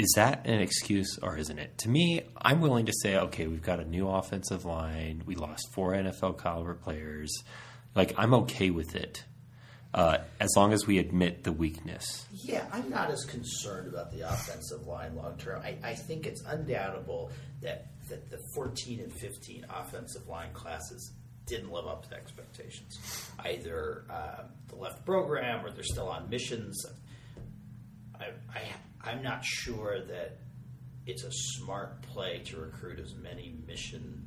is 0.00 0.12
that 0.16 0.46
an 0.46 0.60
excuse 0.60 1.18
or 1.22 1.36
isn't 1.36 1.58
it? 1.58 1.76
To 1.78 1.88
me, 1.90 2.22
I'm 2.40 2.62
willing 2.62 2.86
to 2.86 2.92
say, 3.02 3.16
okay, 3.16 3.46
we've 3.46 3.62
got 3.62 3.80
a 3.80 3.84
new 3.84 4.08
offensive 4.08 4.64
line. 4.64 5.22
We 5.26 5.34
lost 5.34 5.68
four 5.74 5.92
NFL 5.92 6.40
caliber 6.42 6.74
players. 6.74 7.30
Like 7.94 8.14
I'm 8.16 8.32
okay 8.34 8.70
with 8.70 8.96
it, 8.96 9.24
uh, 9.92 10.18
as 10.40 10.48
long 10.56 10.72
as 10.72 10.86
we 10.86 10.98
admit 10.98 11.44
the 11.44 11.52
weakness. 11.52 12.26
Yeah, 12.32 12.64
I'm 12.72 12.88
not 12.88 13.10
as 13.10 13.26
concerned 13.26 13.88
about 13.88 14.10
the 14.10 14.22
offensive 14.26 14.86
line 14.86 15.16
long 15.16 15.36
term. 15.36 15.60
I, 15.62 15.76
I 15.82 15.94
think 15.94 16.26
it's 16.26 16.42
undoubtable 16.46 17.30
that, 17.60 17.88
that 18.08 18.30
the 18.30 18.38
14 18.54 19.00
and 19.00 19.12
15 19.12 19.66
offensive 19.68 20.26
line 20.28 20.52
classes 20.54 21.12
didn't 21.44 21.70
live 21.70 21.86
up 21.86 22.08
to 22.08 22.16
expectations. 22.16 22.98
Either 23.44 24.04
um, 24.08 24.46
the 24.68 24.76
left 24.76 25.04
program 25.04 25.66
or 25.66 25.70
they're 25.70 25.84
still 25.84 26.08
on 26.08 26.30
missions. 26.30 26.86
I, 28.18 28.28
I, 28.54 28.62
I'm 29.02 29.22
not 29.22 29.44
sure 29.44 30.00
that 30.00 30.38
it's 31.06 31.24
a 31.24 31.32
smart 31.32 32.02
play 32.02 32.42
to 32.46 32.60
recruit 32.60 32.98
as 32.98 33.14
many 33.14 33.54
mission 33.66 34.24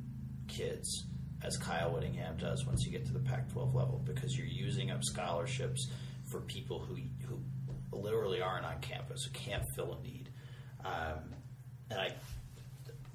kids 0.47 1.05
as 1.43 1.57
Kyle 1.57 1.93
Whittingham 1.93 2.37
does 2.37 2.65
once 2.65 2.85
you 2.85 2.91
get 2.91 3.05
to 3.05 3.13
the 3.13 3.19
Pac-12 3.19 3.73
level 3.73 4.01
because 4.05 4.37
you're 4.37 4.47
using 4.47 4.91
up 4.91 5.03
scholarships 5.03 5.89
for 6.31 6.41
people 6.41 6.79
who 6.79 6.97
who 7.27 7.39
literally 7.91 8.41
aren't 8.41 8.65
on 8.65 8.79
campus 8.81 9.23
who 9.23 9.31
can't 9.31 9.63
fill 9.75 9.99
a 9.99 10.01
need, 10.01 10.29
um, 10.83 11.35
and 11.91 11.99
I 11.99 12.09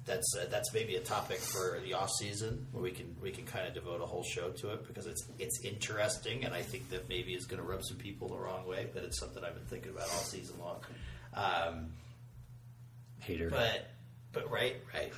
that's 0.05 0.35
uh, 0.35 0.45
that's 0.49 0.73
maybe 0.73 0.95
a 0.95 1.01
topic 1.01 1.37
for 1.37 1.79
the 1.83 1.93
off 1.93 2.09
season 2.11 2.65
where 2.71 2.83
we 2.83 2.91
can 2.91 3.15
we 3.21 3.31
can 3.31 3.45
kind 3.45 3.67
of 3.67 3.73
devote 3.73 4.01
a 4.01 4.05
whole 4.05 4.23
show 4.23 4.49
to 4.49 4.73
it 4.73 4.87
because 4.87 5.05
it's 5.05 5.27
it's 5.37 5.63
interesting 5.63 6.45
and 6.45 6.53
I 6.53 6.61
think 6.61 6.89
that 6.89 7.09
maybe 7.09 7.33
is 7.33 7.45
going 7.45 7.61
to 7.61 7.67
rub 7.67 7.83
some 7.83 7.97
people 7.97 8.27
the 8.27 8.37
wrong 8.37 8.67
way, 8.67 8.87
but 8.93 9.03
it's 9.03 9.19
something 9.19 9.43
I've 9.43 9.55
been 9.55 9.65
thinking 9.65 9.91
about 9.91 10.09
all 10.09 10.23
season 10.23 10.59
long. 10.59 10.81
Um, 11.33 11.93
Hater. 13.19 13.49
but 13.49 13.91
but 14.31 14.49
right, 14.51 14.77
right. 14.93 15.11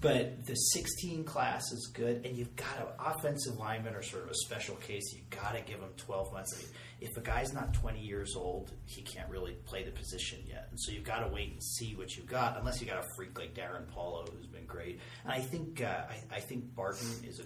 But 0.00 0.44
the 0.44 0.54
16 0.54 1.24
class 1.24 1.62
is 1.72 1.90
good, 1.94 2.26
and 2.26 2.36
you've 2.36 2.54
got 2.56 2.78
an 2.78 2.86
offensive 2.98 3.56
lineman 3.58 3.94
or 3.94 4.02
sort 4.02 4.24
of 4.24 4.30
a 4.30 4.34
special 4.34 4.74
case. 4.76 5.02
You've 5.14 5.30
got 5.30 5.54
to 5.54 5.62
give 5.62 5.80
them 5.80 5.88
12 5.96 6.30
months. 6.30 6.54
I 6.54 6.58
mean, 6.58 6.68
if 7.00 7.16
a 7.16 7.22
guy's 7.22 7.54
not 7.54 7.72
20 7.72 8.00
years 8.00 8.34
old, 8.36 8.70
he 8.84 9.00
can't 9.00 9.30
really 9.30 9.52
play 9.64 9.82
the 9.82 9.92
position 9.92 10.40
yet, 10.46 10.68
and 10.70 10.78
so 10.78 10.92
you've 10.92 11.04
got 11.04 11.20
to 11.20 11.32
wait 11.32 11.52
and 11.52 11.62
see 11.62 11.94
what 11.94 12.14
you've 12.16 12.26
got. 12.26 12.58
Unless 12.58 12.82
you 12.82 12.86
got 12.86 12.98
a 12.98 13.08
freak 13.16 13.38
like 13.38 13.54
Darrin 13.54 13.86
Paulo, 13.94 14.26
who's 14.30 14.46
been 14.46 14.66
great, 14.66 15.00
and 15.24 15.32
I 15.32 15.40
think 15.40 15.80
uh, 15.80 16.02
I, 16.10 16.36
I 16.36 16.40
think 16.40 16.74
Barton 16.74 17.08
is 17.26 17.40
a 17.40 17.44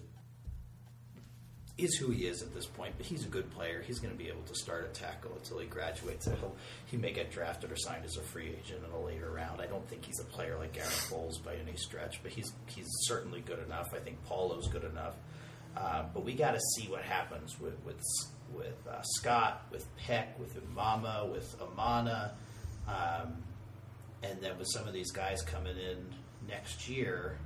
is 1.78 1.94
who 1.94 2.10
he 2.10 2.26
is 2.26 2.42
at 2.42 2.52
this 2.52 2.66
point, 2.66 2.94
but 2.96 3.06
he's 3.06 3.24
a 3.24 3.28
good 3.28 3.48
player. 3.52 3.82
He's 3.86 4.00
going 4.00 4.12
to 4.12 4.18
be 4.18 4.28
able 4.28 4.42
to 4.42 4.54
start 4.54 4.90
a 4.90 4.98
tackle 4.98 5.32
until 5.36 5.58
he 5.58 5.66
graduates. 5.66 6.26
He'll, 6.26 6.56
he 6.86 6.96
may 6.96 7.12
get 7.12 7.30
drafted 7.30 7.70
or 7.70 7.76
signed 7.76 8.04
as 8.04 8.16
a 8.16 8.22
free 8.22 8.48
agent 8.48 8.80
in 8.84 8.90
a 8.90 9.00
later 9.00 9.30
round. 9.30 9.60
I 9.60 9.66
don't 9.66 9.88
think 9.88 10.04
he's 10.04 10.18
a 10.18 10.24
player 10.24 10.58
like 10.58 10.72
Garett 10.72 11.06
Bolles 11.08 11.38
by 11.38 11.54
any 11.54 11.76
stretch, 11.76 12.20
but 12.22 12.32
he's 12.32 12.52
he's 12.66 12.88
certainly 13.02 13.40
good 13.40 13.60
enough. 13.64 13.86
I 13.94 13.98
think 13.98 14.22
Paulo's 14.24 14.68
good 14.68 14.84
enough. 14.84 15.14
Uh, 15.76 16.04
but 16.12 16.24
we 16.24 16.34
got 16.34 16.52
to 16.52 16.60
see 16.74 16.88
what 16.88 17.02
happens 17.02 17.58
with 17.60 17.78
with 17.84 18.02
with 18.52 18.86
uh, 18.90 19.00
Scott, 19.02 19.66
with 19.70 19.86
Peck, 19.96 20.38
with 20.38 20.56
Umana, 20.60 21.30
with 21.30 21.54
Amana, 21.60 22.34
um, 22.88 23.36
and 24.24 24.40
then 24.40 24.58
with 24.58 24.66
some 24.72 24.88
of 24.88 24.92
these 24.92 25.12
guys 25.12 25.42
coming 25.42 25.76
in 25.76 26.04
next 26.48 26.88
year 26.88 27.38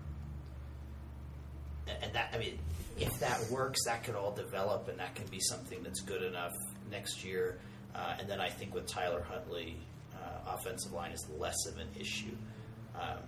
and- 1.86 2.12
that 2.12 2.30
I 2.32 2.38
mean, 2.38 2.58
if 2.98 3.18
that 3.20 3.42
works, 3.50 3.84
that 3.86 4.04
could 4.04 4.14
all 4.14 4.32
develop, 4.32 4.88
and 4.88 4.98
that 4.98 5.14
can 5.14 5.26
be 5.26 5.40
something 5.40 5.82
that's 5.82 6.00
good 6.00 6.22
enough 6.22 6.52
next 6.90 7.24
year. 7.24 7.58
Uh, 7.94 8.16
and 8.18 8.28
then 8.28 8.40
I 8.40 8.48
think 8.48 8.74
with 8.74 8.86
Tyler 8.86 9.22
Huntley, 9.22 9.76
uh, 10.14 10.54
offensive 10.54 10.92
line 10.92 11.12
is 11.12 11.26
less 11.38 11.66
of 11.66 11.78
an 11.78 11.88
issue. 11.98 12.36
Um, 12.94 13.18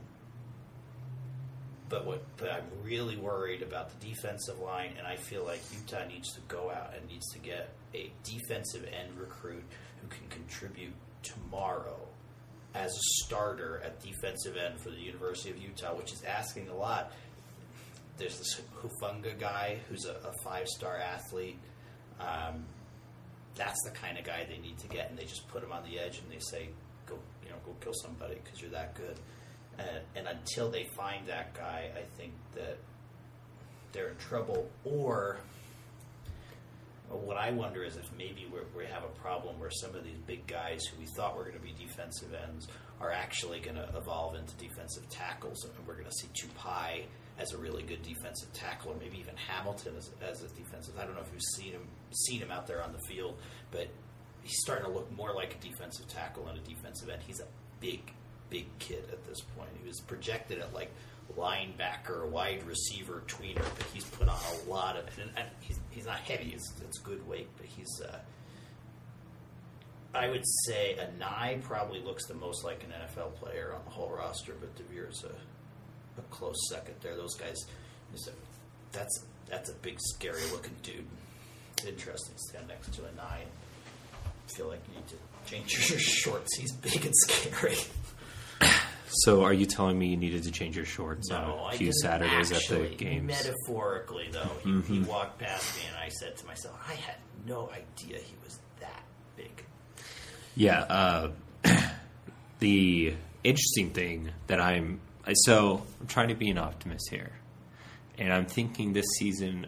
but 1.89 2.07
what? 2.07 2.25
But 2.37 2.51
I'm 2.51 2.65
really 2.83 3.17
worried 3.17 3.63
about 3.63 3.91
the 3.91 4.09
defensive 4.09 4.59
line, 4.59 4.95
and 4.99 5.07
I 5.07 5.17
feel 5.17 5.45
like 5.45 5.61
Utah 5.73 6.07
needs 6.07 6.33
to 6.35 6.41
go 6.49 6.71
out 6.71 6.95
and 6.97 7.07
needs 7.09 7.31
to 7.33 7.39
get 7.39 7.71
a 7.95 8.11
defensive 8.23 8.85
end 8.85 9.19
recruit 9.19 9.65
who 10.01 10.09
can 10.09 10.27
contribute 10.29 10.95
tomorrow 11.23 11.97
as 12.75 12.91
a 12.91 13.25
starter 13.25 13.81
at 13.85 14.01
defensive 14.03 14.57
end 14.57 14.81
for 14.81 14.91
the 14.91 15.01
University 15.01 15.51
of 15.51 15.59
Utah, 15.59 15.95
which 15.95 16.13
is 16.13 16.23
asking 16.25 16.69
a 16.69 16.75
lot 16.75 17.13
there's 18.19 18.39
this 18.39 18.61
Hufanga 18.81 19.39
guy 19.39 19.79
who's 19.89 20.05
a, 20.05 20.15
a 20.29 20.33
five 20.45 20.69
star 20.69 20.97
athlete. 20.97 21.59
Um, 22.21 22.65
that's 23.55 23.83
the 23.85 23.91
kind 23.91 24.19
of 24.19 24.25
guy 24.25 24.47
they 24.49 24.59
need 24.59 24.79
to 24.79 24.89
get, 24.89 25.11
and 25.11 25.19
they 25.19 25.25
just 25.25 25.47
put 25.49 25.63
him 25.63 25.73
on 25.73 25.83
the 25.85 25.99
edge 25.99 26.19
and 26.19 26.31
they 26.31 26.41
say, 26.41 26.69
"Go, 27.07 27.19
you 27.43 27.51
know, 27.51 27.57
go 27.65 27.73
kill 27.81 27.95
somebody 27.95 28.37
because 28.43 28.61
you're 28.61 28.71
that 28.71 28.95
good." 28.95 29.19
And, 29.79 29.89
and 30.15 30.29
until 30.29 30.71
they 30.71 30.85
find 30.97 31.27
that 31.27 31.55
guy, 31.55 31.91
I 31.97 32.03
think 32.17 32.33
that 32.55 32.79
they're 33.93 34.09
in 34.09 34.17
trouble. 34.17 34.69
Or 34.85 35.39
what 37.09 37.37
I 37.37 37.51
wonder 37.51 37.83
is 37.85 37.97
if 37.97 38.11
maybe 38.17 38.47
we 38.77 38.85
have 38.87 39.05
a 39.05 39.21
problem 39.21 39.59
where 39.59 39.71
some 39.71 39.95
of 39.95 40.05
these 40.05 40.19
big 40.27 40.47
guys 40.47 40.85
who 40.85 41.01
we 41.01 41.07
thought 41.07 41.37
were 41.37 41.45
going 41.45 41.57
to 41.57 41.63
be 41.63 41.75
defensive 41.79 42.35
ends 42.49 42.69
are 43.01 43.11
actually 43.11 43.61
going 43.61 43.77
to 43.77 43.89
evolve 43.97 44.37
into 44.37 44.55
defensive 44.57 45.09
tackles, 45.11 45.65
and 45.65 45.73
we're 45.87 45.95
going 45.95 46.07
to 46.07 46.13
see 46.13 46.29
Tupai 46.29 47.05
as 47.39 47.53
a 47.53 47.59
really 47.59 47.83
good 47.83 48.03
defensive 48.03 48.53
tackle, 48.53 48.93
or 48.93 48.97
maybe 48.97 49.19
even 49.19 49.35
Hamilton 49.37 49.95
as, 49.97 50.11
as 50.23 50.43
a 50.43 50.49
defensive. 50.49 50.95
I 50.99 51.05
don't 51.05 51.15
know 51.15 51.23
if 51.23 51.33
you've 51.33 51.43
seen 51.43 51.73
him 51.73 51.87
seen 52.13 52.41
him 52.41 52.51
out 52.51 52.67
there 52.67 52.83
on 52.83 52.93
the 52.93 53.01
field, 53.09 53.37
but 53.71 53.89
he's 54.43 54.61
starting 54.61 54.87
to 54.87 54.93
look 54.93 55.11
more 55.17 55.33
like 55.35 55.57
a 55.57 55.67
defensive 55.67 56.07
tackle 56.09 56.47
and 56.49 56.59
a 56.59 56.63
defensive 56.63 57.09
end. 57.09 57.23
He's 57.27 57.41
a 57.41 57.47
big, 57.81 58.13
big 58.51 58.67
kid 58.79 59.05
at 59.11 59.27
this 59.27 59.41
point. 59.57 59.71
He 59.81 59.87
was 59.87 60.01
projected 60.01 60.61
at 60.61 60.73
like 60.73 60.93
linebacker, 61.37 62.29
wide 62.29 62.63
receiver, 62.65 63.23
tweener, 63.27 63.65
but 63.77 63.87
he's 63.93 64.05
put 64.05 64.29
on 64.29 64.39
a 64.39 64.71
lot 64.71 64.97
of. 64.97 65.07
And, 65.19 65.31
and 65.37 65.49
he's, 65.61 65.81
he's 65.91 66.07
not 66.07 66.19
heavy; 66.19 66.53
it's, 66.55 66.73
it's 66.83 66.99
good 66.99 67.27
weight, 67.27 67.49
but 67.57 67.67
he's. 67.67 68.01
Uh, 68.01 68.19
I 70.15 70.29
would 70.29 70.45
say 70.65 70.97
a 70.97 71.11
Nye 71.19 71.59
probably 71.63 72.01
looks 72.01 72.27
the 72.27 72.35
most 72.35 72.63
like 72.65 72.85
an 72.85 72.91
NFL 72.91 73.35
player 73.35 73.73
on 73.75 73.85
the 73.85 73.91
whole 73.91 74.11
roster, 74.11 74.55
but 74.61 74.77
Devere's 74.77 75.25
a, 75.25 75.35
a 76.19 76.23
close 76.31 76.57
second 76.71 76.95
there. 77.03 77.17
Those 77.17 77.35
guys, 77.37 77.57
that's 78.93 79.25
that's 79.49 79.69
a 79.71 79.75
big, 79.75 79.99
scary 80.01 80.43
looking 80.53 80.75
dude. 80.83 81.05
Interesting 81.87 82.35
to 82.35 82.41
stand 82.49 82.69
next 82.69 82.93
to 82.95 83.03
a 83.03 83.13
nine. 83.17 83.47
Feel 84.57 84.69
like 84.69 84.81
you 84.89 84.95
need 84.95 85.07
to 85.09 85.17
change 85.51 85.73
your 85.91 85.99
shorts. 85.99 86.57
He's 86.57 86.73
big 86.73 87.05
and 87.05 87.15
scary. 87.15 87.77
So, 89.09 89.45
are 89.45 89.53
you 89.53 89.67
telling 89.67 89.99
me 89.99 90.09
you 90.09 90.17
needed 90.17 90.43
to 90.45 90.51
change 90.51 90.77
your 90.77 90.85
shorts 90.87 91.29
No, 91.31 91.37
on 91.37 91.75
a 91.75 91.77
few 91.77 91.93
Saturdays 91.93 92.51
actually. 92.53 92.85
at 92.93 92.99
the 92.99 93.05
games? 93.05 93.27
Metaphorically, 93.29 94.29
though, 94.33 94.51
he, 94.65 94.71
Mm-hmm. 94.71 94.93
he 94.95 95.01
walked 95.03 95.39
past 95.39 95.77
me, 95.77 95.83
and 95.89 95.97
I 95.97 96.09
said 96.09 96.37
to 96.39 96.47
myself, 96.47 96.77
"I 96.89 96.95
had 96.95 97.17
no 97.47 97.71
idea 97.71 98.19
he 98.19 98.35
was 98.43 98.59
that 98.81 99.03
big." 99.37 99.65
Yeah. 100.57 100.81
Uh, 100.81 101.31
the 102.59 103.15
interesting 103.45 103.91
thing 103.91 104.31
that 104.47 104.61
I'm 104.61 105.01
so 105.33 105.83
I'm 106.01 106.07
trying 106.07 106.29
to 106.29 106.35
be 106.35 106.51
an 106.51 106.59
optimist 106.59 107.09
here, 107.11 107.33
and 108.19 108.33
I'm 108.33 108.47
thinking 108.47 108.93
this 108.93 109.07
season 109.19 109.67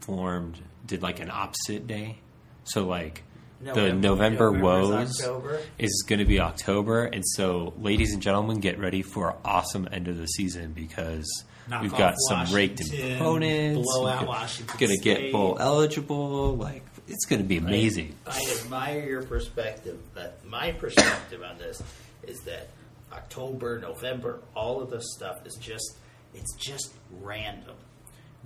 formed 0.00 0.60
did 0.86 1.02
like 1.02 1.20
an 1.20 1.30
opposite 1.30 1.86
day. 1.86 2.18
So 2.64 2.86
like 2.86 3.22
the 3.60 3.92
November 3.92 4.50
November's 4.50 4.62
woes 4.62 5.20
October. 5.20 5.60
is 5.78 6.04
going 6.06 6.18
to 6.18 6.24
be 6.24 6.40
October, 6.40 7.04
and 7.04 7.24
so 7.26 7.74
ladies 7.78 8.12
and 8.12 8.22
gentlemen, 8.22 8.60
get 8.60 8.78
ready 8.78 9.02
for 9.02 9.30
an 9.30 9.36
awesome 9.44 9.88
end 9.90 10.08
of 10.08 10.18
the 10.18 10.26
season 10.26 10.72
because. 10.72 11.26
Knock 11.70 11.82
We've 11.82 11.94
got 11.94 12.14
some 12.30 12.46
raked 12.54 12.80
Washington, 12.80 13.16
opponents. 13.16 13.82
blow 13.82 14.06
out 14.06 14.26
Washington 14.26 14.76
Gonna 14.80 14.96
get 14.96 15.32
bowl 15.32 15.58
eligible. 15.60 16.56
Like 16.56 16.82
it's 17.08 17.26
going 17.26 17.42
to 17.42 17.46
be 17.46 17.58
amazing. 17.58 18.14
I 18.26 18.42
admire 18.58 19.06
your 19.06 19.22
perspective, 19.22 19.98
but 20.14 20.44
my 20.46 20.72
perspective 20.72 21.42
on 21.42 21.58
this 21.58 21.82
is 22.26 22.40
that 22.40 22.68
October, 23.12 23.78
November, 23.78 24.40
all 24.54 24.82
of 24.82 24.90
this 24.90 25.04
stuff 25.16 25.46
is 25.46 25.54
just 25.56 25.96
it's 26.34 26.54
just 26.56 26.92
random. 27.20 27.76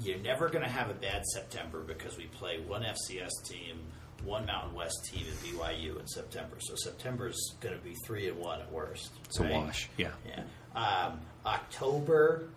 You're 0.00 0.18
never 0.18 0.48
going 0.48 0.64
to 0.64 0.70
have 0.70 0.90
a 0.90 0.94
bad 0.94 1.24
September 1.26 1.80
because 1.80 2.16
we 2.16 2.24
play 2.26 2.60
one 2.66 2.82
FCS 2.82 3.30
team, 3.44 3.78
one 4.24 4.46
Mountain 4.46 4.74
West 4.74 5.10
team, 5.12 5.26
and 5.28 5.38
BYU 5.38 6.00
in 6.00 6.06
September. 6.06 6.56
So 6.60 6.74
September 6.76 7.28
is 7.28 7.54
going 7.60 7.76
to 7.76 7.80
be 7.82 7.94
three 8.06 8.28
and 8.28 8.38
one 8.38 8.60
at 8.60 8.72
worst. 8.72 9.10
It's 9.24 9.38
a 9.40 9.44
wash. 9.44 9.88
Yeah. 9.96 10.12
Yeah. 10.26 10.42
Um, 10.74 11.20
October, 11.44 12.48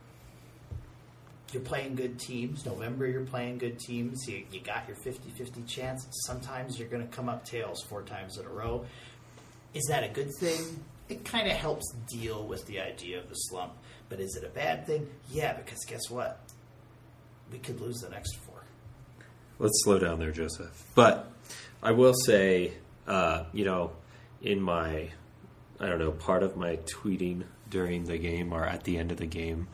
you're 1.51 1.61
playing 1.63 1.95
good 1.95 2.19
teams. 2.19 2.65
November, 2.65 3.05
you're 3.07 3.25
playing 3.25 3.57
good 3.57 3.79
teams. 3.79 4.25
You, 4.27 4.45
you 4.51 4.61
got 4.61 4.87
your 4.87 4.95
50 4.97 5.29
50 5.31 5.63
chance. 5.63 6.07
Sometimes 6.25 6.79
you're 6.79 6.87
going 6.87 7.05
to 7.05 7.13
come 7.13 7.27
up 7.27 7.45
tails 7.45 7.83
four 7.83 8.03
times 8.03 8.37
in 8.37 8.45
a 8.45 8.49
row. 8.49 8.85
Is 9.73 9.83
that 9.89 10.03
a 10.03 10.09
good 10.09 10.31
thing? 10.39 10.83
It 11.07 11.23
kind 11.23 11.47
of 11.47 11.53
helps 11.53 11.93
deal 12.09 12.45
with 12.45 12.65
the 12.65 12.79
idea 12.79 13.19
of 13.19 13.29
the 13.29 13.35
slump. 13.35 13.73
But 14.09 14.19
is 14.19 14.35
it 14.35 14.43
a 14.43 14.49
bad 14.49 14.85
thing? 14.85 15.07
Yeah, 15.31 15.53
because 15.53 15.83
guess 15.85 16.09
what? 16.09 16.39
We 17.51 17.59
could 17.59 17.79
lose 17.79 17.97
the 17.97 18.09
next 18.09 18.35
four. 18.37 18.63
Let's 19.59 19.83
slow 19.83 19.99
down 19.99 20.19
there, 20.19 20.31
Joseph. 20.31 20.83
But 20.95 21.31
I 21.81 21.91
will 21.91 22.13
say, 22.13 22.73
uh, 23.07 23.45
you 23.53 23.65
know, 23.65 23.91
in 24.41 24.61
my, 24.61 25.09
I 25.79 25.87
don't 25.87 25.99
know, 25.99 26.11
part 26.11 26.43
of 26.43 26.57
my 26.57 26.77
tweeting 26.77 27.43
during 27.69 28.05
the 28.05 28.17
game 28.17 28.53
or 28.53 28.65
at 28.65 28.83
the 28.83 28.97
end 28.97 29.11
of 29.11 29.17
the 29.17 29.25
game, 29.25 29.67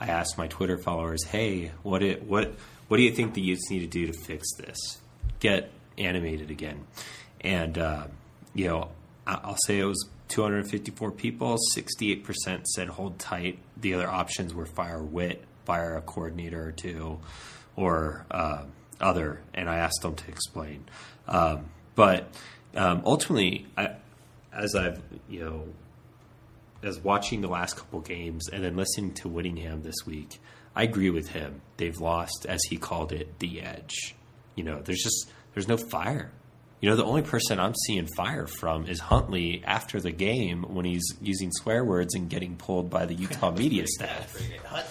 I 0.00 0.08
asked 0.08 0.38
my 0.38 0.46
Twitter 0.46 0.78
followers, 0.78 1.24
"Hey, 1.24 1.72
what 1.82 2.02
it 2.02 2.22
what 2.24 2.54
what 2.88 2.98
do 2.98 3.02
you 3.02 3.12
think 3.12 3.34
the 3.34 3.40
Utes 3.40 3.68
need 3.70 3.80
to 3.80 3.86
do 3.86 4.06
to 4.06 4.12
fix 4.12 4.46
this? 4.56 4.78
Get 5.40 5.70
animated 5.96 6.50
again?" 6.50 6.86
And 7.40 7.76
uh, 7.78 8.06
you 8.54 8.66
know, 8.68 8.90
I'll 9.26 9.56
say 9.66 9.80
it 9.80 9.84
was 9.84 10.08
254 10.28 11.12
people. 11.12 11.56
68% 11.76 12.66
said 12.66 12.88
hold 12.88 13.18
tight. 13.18 13.58
The 13.76 13.94
other 13.94 14.08
options 14.08 14.54
were 14.54 14.66
fire 14.66 15.02
Wit, 15.02 15.44
fire 15.64 15.96
a 15.96 16.02
coordinator 16.02 16.68
or 16.68 16.72
two, 16.72 17.18
or 17.76 18.26
uh, 18.30 18.64
other. 19.00 19.40
And 19.54 19.68
I 19.68 19.78
asked 19.78 20.02
them 20.02 20.14
to 20.14 20.28
explain. 20.28 20.84
Um, 21.26 21.66
but 21.94 22.28
um, 22.74 23.02
ultimately, 23.04 23.66
I, 23.76 23.96
as 24.52 24.74
I've 24.74 25.00
you 25.28 25.40
know 25.40 25.64
as 26.82 26.98
watching 27.00 27.40
the 27.40 27.48
last 27.48 27.76
couple 27.76 28.00
games 28.00 28.48
and 28.48 28.62
then 28.62 28.76
listening 28.76 29.12
to 29.12 29.28
Whittingham 29.28 29.82
this 29.82 30.06
week, 30.06 30.40
I 30.76 30.84
agree 30.84 31.10
with 31.10 31.30
him. 31.30 31.60
They've 31.76 31.98
lost, 31.98 32.46
as 32.48 32.60
he 32.68 32.76
called 32.76 33.12
it, 33.12 33.38
the 33.40 33.60
edge. 33.60 34.14
You 34.54 34.64
know, 34.64 34.80
there's 34.80 35.02
just 35.02 35.30
there's 35.54 35.68
no 35.68 35.76
fire. 35.76 36.30
You 36.80 36.88
know, 36.88 36.96
the 36.96 37.04
only 37.04 37.22
person 37.22 37.58
I'm 37.58 37.74
seeing 37.74 38.06
fire 38.16 38.46
from 38.46 38.86
is 38.86 39.00
Huntley 39.00 39.62
after 39.64 40.00
the 40.00 40.12
game 40.12 40.62
when 40.62 40.84
he's 40.84 41.12
using 41.20 41.50
swear 41.50 41.84
words 41.84 42.14
and 42.14 42.30
getting 42.30 42.54
pulled 42.54 42.88
by 42.88 43.04
the 43.04 43.14
Utah 43.14 43.50
media 43.50 43.84
staff. 43.86 44.40
Hunt, 44.64 44.86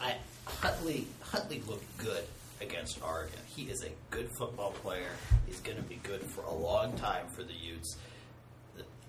I, 0.00 0.16
Huntley, 0.44 1.06
Huntley 1.20 1.62
looked 1.68 1.98
good 1.98 2.24
against 2.60 3.00
Oregon. 3.02 3.38
He 3.46 3.62
is 3.64 3.84
a 3.84 3.90
good 4.10 4.28
football 4.38 4.72
player. 4.72 5.10
He's 5.46 5.60
going 5.60 5.76
to 5.76 5.84
be 5.84 6.00
good 6.02 6.22
for 6.22 6.42
a 6.42 6.52
long 6.52 6.94
time 6.94 7.28
for 7.28 7.44
the 7.44 7.54
Utes. 7.54 7.96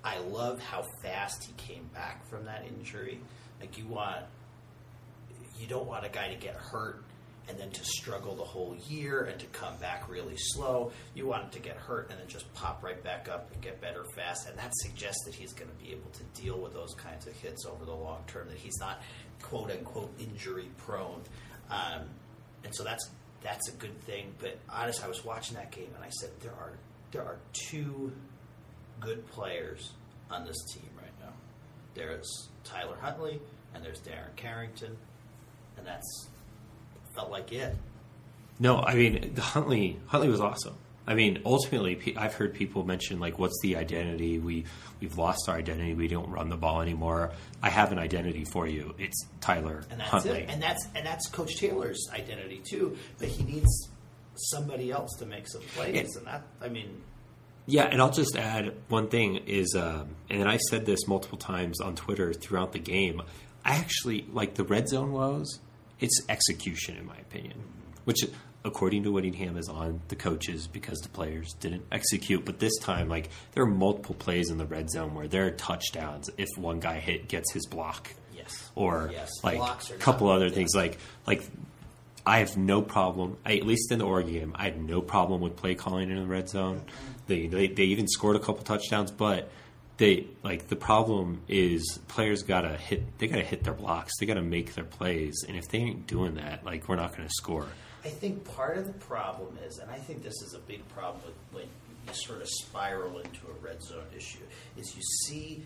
I 0.04 0.20
love 0.20 0.60
how 0.60 0.86
fast 1.02 1.44
he 1.44 1.54
came 1.54 1.90
back 1.94 2.28
from 2.30 2.46
that 2.46 2.66
injury. 2.68 3.20
Like 3.60 3.80
you 3.80 3.86
want, 3.86 4.26
you 5.60 5.66
don't 5.66 5.88
want 5.88 6.06
a 6.06 6.10
guy 6.10 6.30
to 6.30 6.40
get 6.40 6.56
hurt 6.56 7.04
and 7.50 7.58
then 7.58 7.70
to 7.72 7.84
struggle 7.84 8.36
the 8.36 8.44
whole 8.44 8.76
year 8.88 9.24
and 9.24 9.40
to 9.40 9.46
come 9.48 9.76
back 9.78 10.10
really 10.10 10.38
slow. 10.38 10.92
You 11.16 11.28
want 11.28 11.44
him 11.46 11.50
to 11.52 11.60
get 11.60 11.76
hurt 11.76 12.10
and 12.10 12.20
then 12.20 12.28
just 12.28 12.52
pop 12.54 12.84
right 12.84 13.02
back 13.04 13.28
up 13.30 13.52
and 13.54 13.62
get 13.62 13.82
better 13.82 14.06
fast. 14.16 14.48
And 14.48 14.58
that 14.58 14.74
suggests 14.76 15.24
that 15.26 15.34
he's 15.34 15.54
going 15.54 15.70
to 15.70 15.84
be 15.84 15.92
able 15.92 16.10
to 16.12 16.42
deal 16.42 16.60
with 16.60 16.74
those 16.74 16.94
kinds 16.94 17.28
of 17.28 17.34
hits 17.34 17.66
over 17.66 17.86
the 17.86 17.94
long 17.94 18.24
term. 18.28 18.48
That 18.48 18.58
he's 18.58 18.78
not 18.80 19.02
quote 19.42 19.72
unquote 19.72 20.14
injury 20.20 20.70
prone. 20.78 21.22
Um, 21.70 22.04
and 22.64 22.76
so 22.76 22.84
that's 22.84 23.10
that's 23.44 23.70
a 23.70 23.74
good 23.74 24.00
thing. 24.02 24.34
But 24.40 24.58
honestly, 24.70 25.04
I 25.04 25.08
was 25.08 25.26
watching 25.26 25.56
that 25.56 25.72
game 25.72 25.90
and 25.96 26.04
I 26.04 26.10
said 26.10 26.30
there 26.42 26.54
are 26.54 26.74
there 27.12 27.24
are 27.24 27.38
two 27.70 28.12
good 29.00 29.26
players 29.28 29.92
on 30.30 30.46
this 30.46 30.58
team 30.74 30.90
right 30.98 31.12
now. 31.20 31.34
There's 31.96 32.50
Tyler 32.64 32.98
Huntley 33.02 33.42
and 33.74 33.84
there's 33.84 34.00
Darren 34.02 34.36
Carrington, 34.36 34.96
and 35.78 35.86
that's 35.86 36.28
felt 37.14 37.32
like 37.32 37.52
it. 37.52 37.76
No, 38.60 38.80
I 38.80 38.96
mean 38.96 39.34
the 39.34 39.42
Huntley. 39.42 40.00
Huntley 40.08 40.30
was 40.30 40.42
awesome. 40.42 40.76
I 41.08 41.16
mean, 41.16 41.42
ultimately, 41.46 42.16
I've 42.16 42.36
heard 42.36 42.54
people 42.54 42.86
mention 42.86 43.20
like, 43.20 43.40
"What's 43.40 43.60
the 43.64 43.76
identity? 43.76 44.38
We 44.38 44.66
we've 45.00 45.18
lost 45.18 45.50
our 45.50 45.56
identity. 45.56 45.94
We 45.96 46.08
don't 46.08 46.30
run 46.30 46.50
the 46.50 46.58
ball 46.58 46.82
anymore." 46.82 47.32
I 47.64 47.70
have 47.70 47.92
an 47.92 47.98
identity 48.00 48.46
for 48.46 48.68
you. 48.68 48.94
It's 49.00 49.26
Tyler 49.42 49.84
And 49.90 50.00
that's 50.00 50.12
Huntley. 50.12 50.40
it. 50.42 50.50
And 50.50 50.62
that's 50.62 50.88
and 50.96 51.06
that's 51.06 51.28
Coach 51.30 51.58
Taylor's 51.58 52.08
identity 52.14 52.62
too. 52.64 52.98
But 53.18 53.30
he 53.30 53.44
needs 53.44 53.90
somebody 54.36 54.92
else 54.92 55.16
to 55.20 55.26
make 55.26 55.48
some 55.48 55.62
plays, 55.76 55.96
Yeah. 55.96 56.02
and 56.20 56.28
that 56.28 56.44
I 56.62 56.70
mean, 56.70 57.02
Yeah, 57.66 57.84
and 57.86 58.00
I'll 58.02 58.12
just 58.12 58.36
add 58.38 58.74
one 58.88 59.08
thing 59.10 59.38
is, 59.48 59.76
um, 59.76 60.16
and 60.30 60.48
I 60.48 60.58
said 60.58 60.86
this 60.86 61.08
multiple 61.08 61.38
times 61.38 61.80
on 61.82 61.96
Twitter 61.96 62.32
throughout 62.34 62.74
the 62.74 62.80
game. 62.80 63.22
I 63.66 63.76
actually 63.76 64.26
like 64.32 64.54
the 64.56 64.64
red 64.64 64.88
zone 64.88 65.12
woes. 65.12 65.60
It's 66.02 66.20
execution, 66.28 66.98
in 66.98 67.06
my 67.06 67.18
opinion, 67.18 67.64
which, 68.06 68.26
according 68.66 69.04
to 69.04 69.12
Whittingham, 69.12 69.56
is 69.56 69.70
on 69.70 70.02
the 70.08 70.16
coaches 70.16 70.68
because 70.68 71.00
the 71.00 71.10
players 71.10 71.54
didn't 71.60 71.86
execute. 71.92 72.44
But 72.44 72.60
this 72.60 72.76
time, 72.80 73.08
like 73.08 73.30
there 73.54 73.64
are 73.64 73.68
multiple 73.68 74.16
plays 74.16 74.50
in 74.50 74.58
the 74.58 74.66
red 74.66 74.90
zone 74.90 75.14
where 75.14 75.28
there 75.28 75.46
are 75.46 75.52
touchdowns 75.52 76.30
if 76.38 76.50
one 76.58 76.80
guy 76.80 77.00
hit 77.00 77.28
gets 77.28 77.54
his 77.54 77.66
block, 77.68 78.10
yes, 78.36 78.72
or 78.76 79.12
yes, 79.14 79.30
like 79.44 79.60
a 79.60 79.94
couple 80.00 80.30
other 80.30 80.48
yeah. 80.48 80.54
things 80.54 80.72
like 80.76 80.98
like 81.28 81.44
I 82.26 82.40
have 82.40 82.58
no 82.58 82.82
problem. 82.82 83.38
I, 83.46 83.58
at 83.58 83.66
least 83.66 83.92
in 83.92 84.00
the 84.00 84.06
Oregon 84.06 84.34
game, 84.34 84.52
I 84.56 84.64
had 84.66 84.82
no 84.82 85.02
problem 85.02 85.42
with 85.42 85.56
play 85.56 85.76
calling 85.76 86.10
in 86.10 86.18
the 86.18 86.26
red 86.26 86.50
zone. 86.50 86.82
They, 87.28 87.48
they 87.48 87.68
they 87.68 87.84
even 87.84 88.08
scored 88.08 88.36
a 88.36 88.40
couple 88.40 88.64
touchdowns, 88.64 89.12
but 89.12 89.52
they 90.02 90.26
like 90.42 90.68
the 90.68 90.76
problem 90.76 91.44
is 91.48 92.00
players 92.08 92.42
gotta 92.42 92.76
hit. 92.76 93.20
They 93.20 93.28
gotta 93.28 93.44
hit 93.44 93.64
their 93.64 93.76
blocks. 93.76 94.12
They 94.20 94.26
gotta 94.26 94.42
make 94.42 94.74
their 94.74 94.84
plays, 94.84 95.46
and 95.48 95.56
if 95.56 95.70
they 95.70 95.78
ain't 95.78 96.08
doing 96.08 96.36
that, 96.36 96.66
like 96.66 96.90
we're 96.90 96.96
not 96.96 97.16
gonna 97.16 97.30
score. 97.30 97.68
I 98.04 98.10
think 98.10 98.44
part 98.44 98.80
of 98.80 98.88
the 98.88 98.94
problem 98.94 99.60
is, 99.64 99.78
and 99.78 99.92
I 99.92 99.98
think 99.98 100.24
this 100.24 100.42
is 100.42 100.56
a 100.56 100.60
big 100.60 100.88
problem 100.90 101.22
with 101.24 101.36
when 101.52 101.66
you 102.08 102.14
sort 102.14 102.42
of 102.42 102.50
spiral 102.50 103.20
into 103.20 103.46
a 103.48 103.64
red 103.64 103.84
zone 103.84 104.08
issue, 104.18 104.40
is 104.76 104.96
you 104.96 105.04
see 105.28 105.64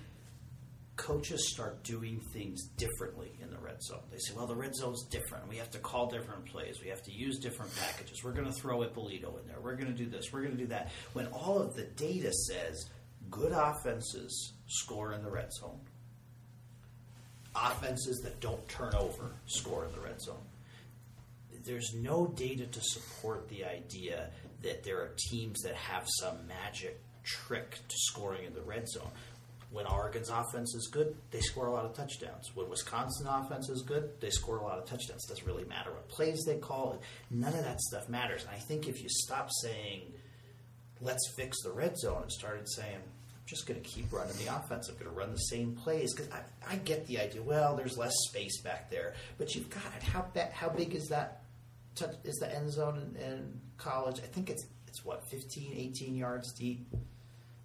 coaches 0.98 1.50
start 1.54 1.82
doing 1.84 2.20
things 2.34 2.68
differently 2.76 3.32
in 3.42 3.50
the 3.52 3.58
red 3.60 3.82
zone. 3.82 4.02
They 4.12 4.18
say, 4.18 4.34
well, 4.36 4.48
the 4.48 4.56
red 4.56 4.76
zone's 4.76 5.06
different. 5.10 5.48
We 5.48 5.58
have 5.58 5.70
to 5.72 5.80
call 5.80 6.08
different 6.08 6.46
plays. 6.46 6.80
We 6.82 6.90
have 6.90 7.02
to 7.04 7.12
use 7.12 7.40
different 7.40 7.74
packages. 7.76 8.24
We're 8.24 8.32
going 8.32 8.48
to 8.48 8.54
throw 8.54 8.82
Ippolito 8.82 9.38
in 9.42 9.48
there. 9.48 9.60
We're 9.62 9.76
going 9.76 9.94
to 9.94 9.98
do 9.98 10.10
this. 10.10 10.32
We're 10.32 10.42
going 10.42 10.56
to 10.56 10.62
do 10.62 10.68
that. 10.68 10.92
When 11.12 11.28
all 11.28 11.60
of 11.60 11.76
the 11.76 11.84
data 11.84 12.32
says 12.32 12.90
good 13.30 13.52
offenses 13.52 14.54
score 14.68 15.14
in 15.14 15.24
the 15.24 15.30
red 15.30 15.52
zone, 15.54 15.80
offenses 17.56 18.22
that 18.24 18.40
don't 18.40 18.68
turn 18.68 18.94
over 18.96 19.32
score 19.46 19.86
in 19.86 19.92
the 19.92 20.00
red 20.00 20.22
zone. 20.22 20.44
There's 21.64 21.94
no 21.96 22.28
data 22.28 22.66
to 22.66 22.82
support 22.82 23.50
the 23.50 23.66
idea 23.66 24.30
that 24.62 24.84
there 24.84 25.00
are 25.00 25.12
teams 25.30 25.62
that 25.62 25.76
have 25.76 26.06
some 26.20 26.48
magic 26.48 27.02
trick 27.24 27.72
to 27.72 27.96
scoring 27.98 28.46
in 28.46 28.54
the 28.54 28.62
red 28.62 28.88
zone. 28.88 29.10
When 29.72 29.88
Oregon's 29.88 30.30
offense 30.30 30.74
is 30.76 30.88
good, 30.92 31.16
they 31.32 31.42
score 31.42 31.66
a 31.68 31.72
lot 31.72 31.86
of 31.86 31.94
touchdowns. 31.94 32.52
When 32.56 32.70
Wisconsin 32.70 33.28
offense 33.28 33.68
is 33.70 33.82
good, 33.82 34.12
they 34.22 34.30
score 34.30 34.58
a 34.58 34.64
lot 34.64 34.78
of 34.78 34.86
touchdowns. 34.86 35.26
It 35.26 35.30
doesn't 35.30 35.48
really 35.48 35.66
matter 35.66 35.92
what 35.92 36.08
plays 36.08 36.44
they 36.46 36.58
call. 36.58 37.02
None 37.32 37.54
of 37.54 37.64
that 37.64 37.82
stuff 37.82 38.08
matters. 38.08 38.44
And 38.44 38.52
I 38.52 38.60
think 38.60 38.88
if 38.88 39.02
you 39.02 39.10
stop 39.10 39.50
saying, 39.64 40.14
let's 41.02 41.34
fix 41.36 41.62
the 41.64 41.72
red 41.72 41.98
zone, 41.98 42.22
and 42.22 42.32
started 42.32 42.70
saying, 42.70 43.00
just 43.46 43.68
going 43.68 43.80
to 43.80 43.88
keep 43.88 44.12
running 44.12 44.36
the 44.38 44.56
offense. 44.56 44.90
I'm 44.90 44.96
going 44.96 45.06
to 45.08 45.12
run 45.16 45.32
the 45.32 45.38
same 45.38 45.76
plays 45.76 46.14
because 46.14 46.32
I, 46.32 46.40
I 46.74 46.76
get 46.78 47.06
the 47.08 47.20
idea. 47.20 47.42
Well, 47.44 47.76
there's 47.76 47.98
less 47.98 48.14
space 48.30 48.62
back 48.62 48.90
there, 48.90 49.14
but 49.38 49.54
you've 49.56 49.70
got 49.70 49.84
it. 49.98 50.04
How 50.04 50.26
ba- 50.34 50.50
how 50.52 50.70
big 50.70 50.96
is 50.96 51.08
that? 51.10 51.44
Touch, 51.96 52.16
is 52.24 52.36
the 52.38 52.54
end 52.54 52.72
zone 52.72 53.16
in, 53.18 53.22
in 53.24 53.62
college? 53.78 54.18
I 54.18 54.28
think 54.28 54.50
it's 54.50 54.66
it's 54.88 55.06
what 55.06 55.30
15, 55.30 55.74
18 55.76 56.16
yards 56.16 56.54
deep. 56.54 56.88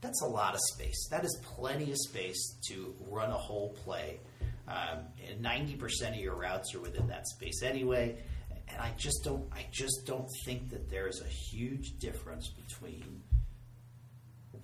That's 0.00 0.22
a 0.22 0.26
lot 0.26 0.54
of 0.54 0.60
space. 0.72 1.08
That 1.10 1.24
is 1.24 1.40
plenty 1.42 1.90
of 1.90 1.96
space 1.98 2.56
to 2.68 2.94
run 3.08 3.30
a 3.30 3.36
whole 3.38 3.70
play. 3.84 4.20
Um, 4.68 5.00
and 5.28 5.40
ninety 5.40 5.74
percent 5.74 6.14
of 6.14 6.20
your 6.20 6.34
routes 6.34 6.74
are 6.74 6.80
within 6.80 7.06
that 7.08 7.26
space 7.26 7.62
anyway. 7.62 8.16
And 8.68 8.80
I 8.80 8.92
just 8.96 9.24
don't. 9.24 9.44
I 9.52 9.66
just 9.72 10.02
don't 10.06 10.28
think 10.44 10.70
that 10.70 10.88
there 10.90 11.08
is 11.08 11.20
a 11.22 11.28
huge 11.28 11.98
difference 11.98 12.48
between 12.48 13.20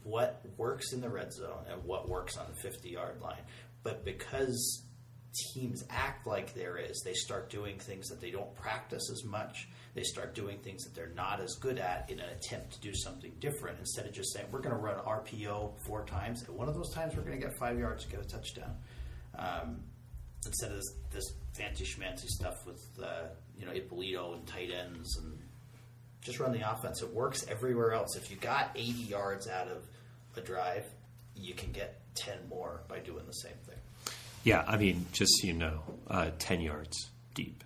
what 0.07 0.43
works 0.57 0.93
in 0.93 1.01
the 1.01 1.09
red 1.09 1.33
zone 1.33 1.65
and 1.71 1.83
what 1.85 2.09
works 2.09 2.37
on 2.37 2.47
the 2.49 2.61
50 2.61 2.89
yard 2.89 3.21
line. 3.21 3.43
But 3.83 4.05
because 4.05 4.83
teams 5.53 5.85
act 5.91 6.27
like 6.27 6.55
there 6.55 6.77
is, 6.79 7.03
they 7.05 7.13
start 7.13 7.51
doing 7.51 7.79
things 7.79 8.09
that 8.09 8.21
they 8.21 8.31
don't 8.31 8.55
practice 8.55 9.11
as 9.11 9.25
much. 9.25 9.69
They 9.95 10.03
start 10.03 10.35
doing 10.35 10.59
things 10.59 10.85
that 10.85 10.95
they're 10.95 11.13
not 11.15 11.41
as 11.41 11.57
good 11.57 11.79
at 11.79 12.11
in 12.11 12.21
an 12.21 12.29
attempt 12.31 12.73
to 12.75 12.81
do 12.81 12.95
something 12.95 13.33
different 13.41 13.79
instead 13.79 14.07
of 14.07 14.13
just 14.13 14.33
saying, 14.33 14.47
we're 14.51 14.61
going 14.61 14.75
to 14.75 14.81
run 14.81 14.97
RPO 15.05 15.73
four 15.87 16.05
times. 16.05 16.43
And 16.43 16.57
one 16.57 16.69
of 16.69 16.75
those 16.75 16.93
times, 16.93 17.17
we're 17.17 17.23
going 17.23 17.39
to 17.39 17.47
get 17.47 17.57
five 17.59 17.79
yards 17.79 18.05
to 18.05 18.11
get 18.11 18.21
a 18.21 18.29
touchdown. 18.29 18.77
Um, 19.39 19.81
instead 20.47 20.71
of 20.71 20.77
this, 20.77 20.95
this 21.11 21.33
fancy 21.57 21.85
schmancy 21.85 22.27
stuff 22.27 22.67
with, 22.67 22.83
uh, 23.03 23.29
you 23.59 23.67
know, 23.67 23.73
Ippolito 23.73 24.35
and 24.35 24.47
tight 24.47 24.71
ends 24.71 25.17
and 25.19 25.39
just 26.21 26.41
run 26.41 26.53
the 26.53 26.71
offense. 26.71 27.03
It 27.03 27.13
works 27.13 27.47
everywhere 27.49 27.93
else. 27.93 28.17
If 28.17 28.31
you 28.31 28.37
got 28.37 28.71
80 28.75 28.91
yards 28.91 29.49
out 29.49 29.69
of 29.69 29.87
a 30.37 30.41
drive, 30.41 30.85
you 31.35 31.55
can 31.55 31.73
get 31.73 32.01
10 32.17 32.35
more 32.49 32.81
by 32.89 32.99
doing 33.01 33.25
the 33.27 33.33
same 33.33 33.53
thing. 33.67 33.77
Yeah, 34.45 34.65
I 34.67 34.77
mean, 34.77 35.07
just 35.13 35.33
so 35.41 35.47
you 35.49 35.55
know, 35.55 35.81
uh, 36.09 36.31
ten 36.39 36.61
yards 36.61 37.11
deep 37.35 37.65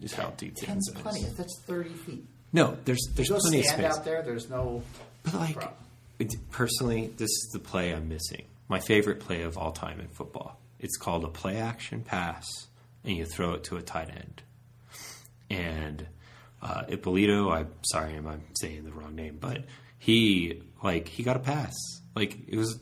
is 0.00 0.12
how 0.12 0.32
deep 0.36 0.54
the 0.54 0.60
end 0.68 0.68
Ten's 0.68 0.90
zone 0.92 1.02
plenty. 1.02 1.20
is. 1.22 1.34
That's 1.36 1.60
30 1.66 1.90
feet. 1.90 2.24
No, 2.52 2.76
there's 2.84 3.00
there's 3.14 3.28
Go 3.30 3.38
plenty 3.40 3.58
of 3.60 3.64
stand 3.66 3.82
space. 3.82 3.98
out 3.98 4.04
there. 4.04 4.22
There's 4.22 4.48
no 4.48 4.82
But 5.24 5.34
like, 5.34 5.54
problem. 5.56 5.74
it, 6.20 6.32
personally, 6.52 7.08
this 7.16 7.28
is 7.30 7.50
the 7.52 7.58
play 7.58 7.92
I'm 7.92 8.08
missing. 8.08 8.44
My 8.68 8.78
favorite 8.78 9.18
play 9.18 9.42
of 9.42 9.58
all 9.58 9.72
time 9.72 9.98
in 9.98 10.06
football. 10.08 10.60
It's 10.78 10.96
called 10.96 11.24
a 11.24 11.28
play 11.28 11.56
action 11.58 12.02
pass, 12.02 12.46
and 13.04 13.16
you 13.16 13.24
throw 13.26 13.54
it 13.54 13.64
to 13.64 13.76
a 13.76 13.82
tight 13.82 14.10
end. 14.10 14.42
And 15.50 16.06
uh, 16.62 16.84
Ippolito, 16.88 17.50
I'm 17.50 17.68
sorry, 17.82 18.14
I'm, 18.14 18.26
I'm 18.28 18.42
saying 18.60 18.84
the 18.84 18.92
wrong 18.92 19.14
name, 19.16 19.38
but 19.40 19.64
he 19.98 20.62
like 20.82 21.08
he 21.08 21.22
got 21.24 21.36
a 21.36 21.40
pass. 21.40 21.74
Like 22.14 22.38
it 22.48 22.56
was 22.56 22.78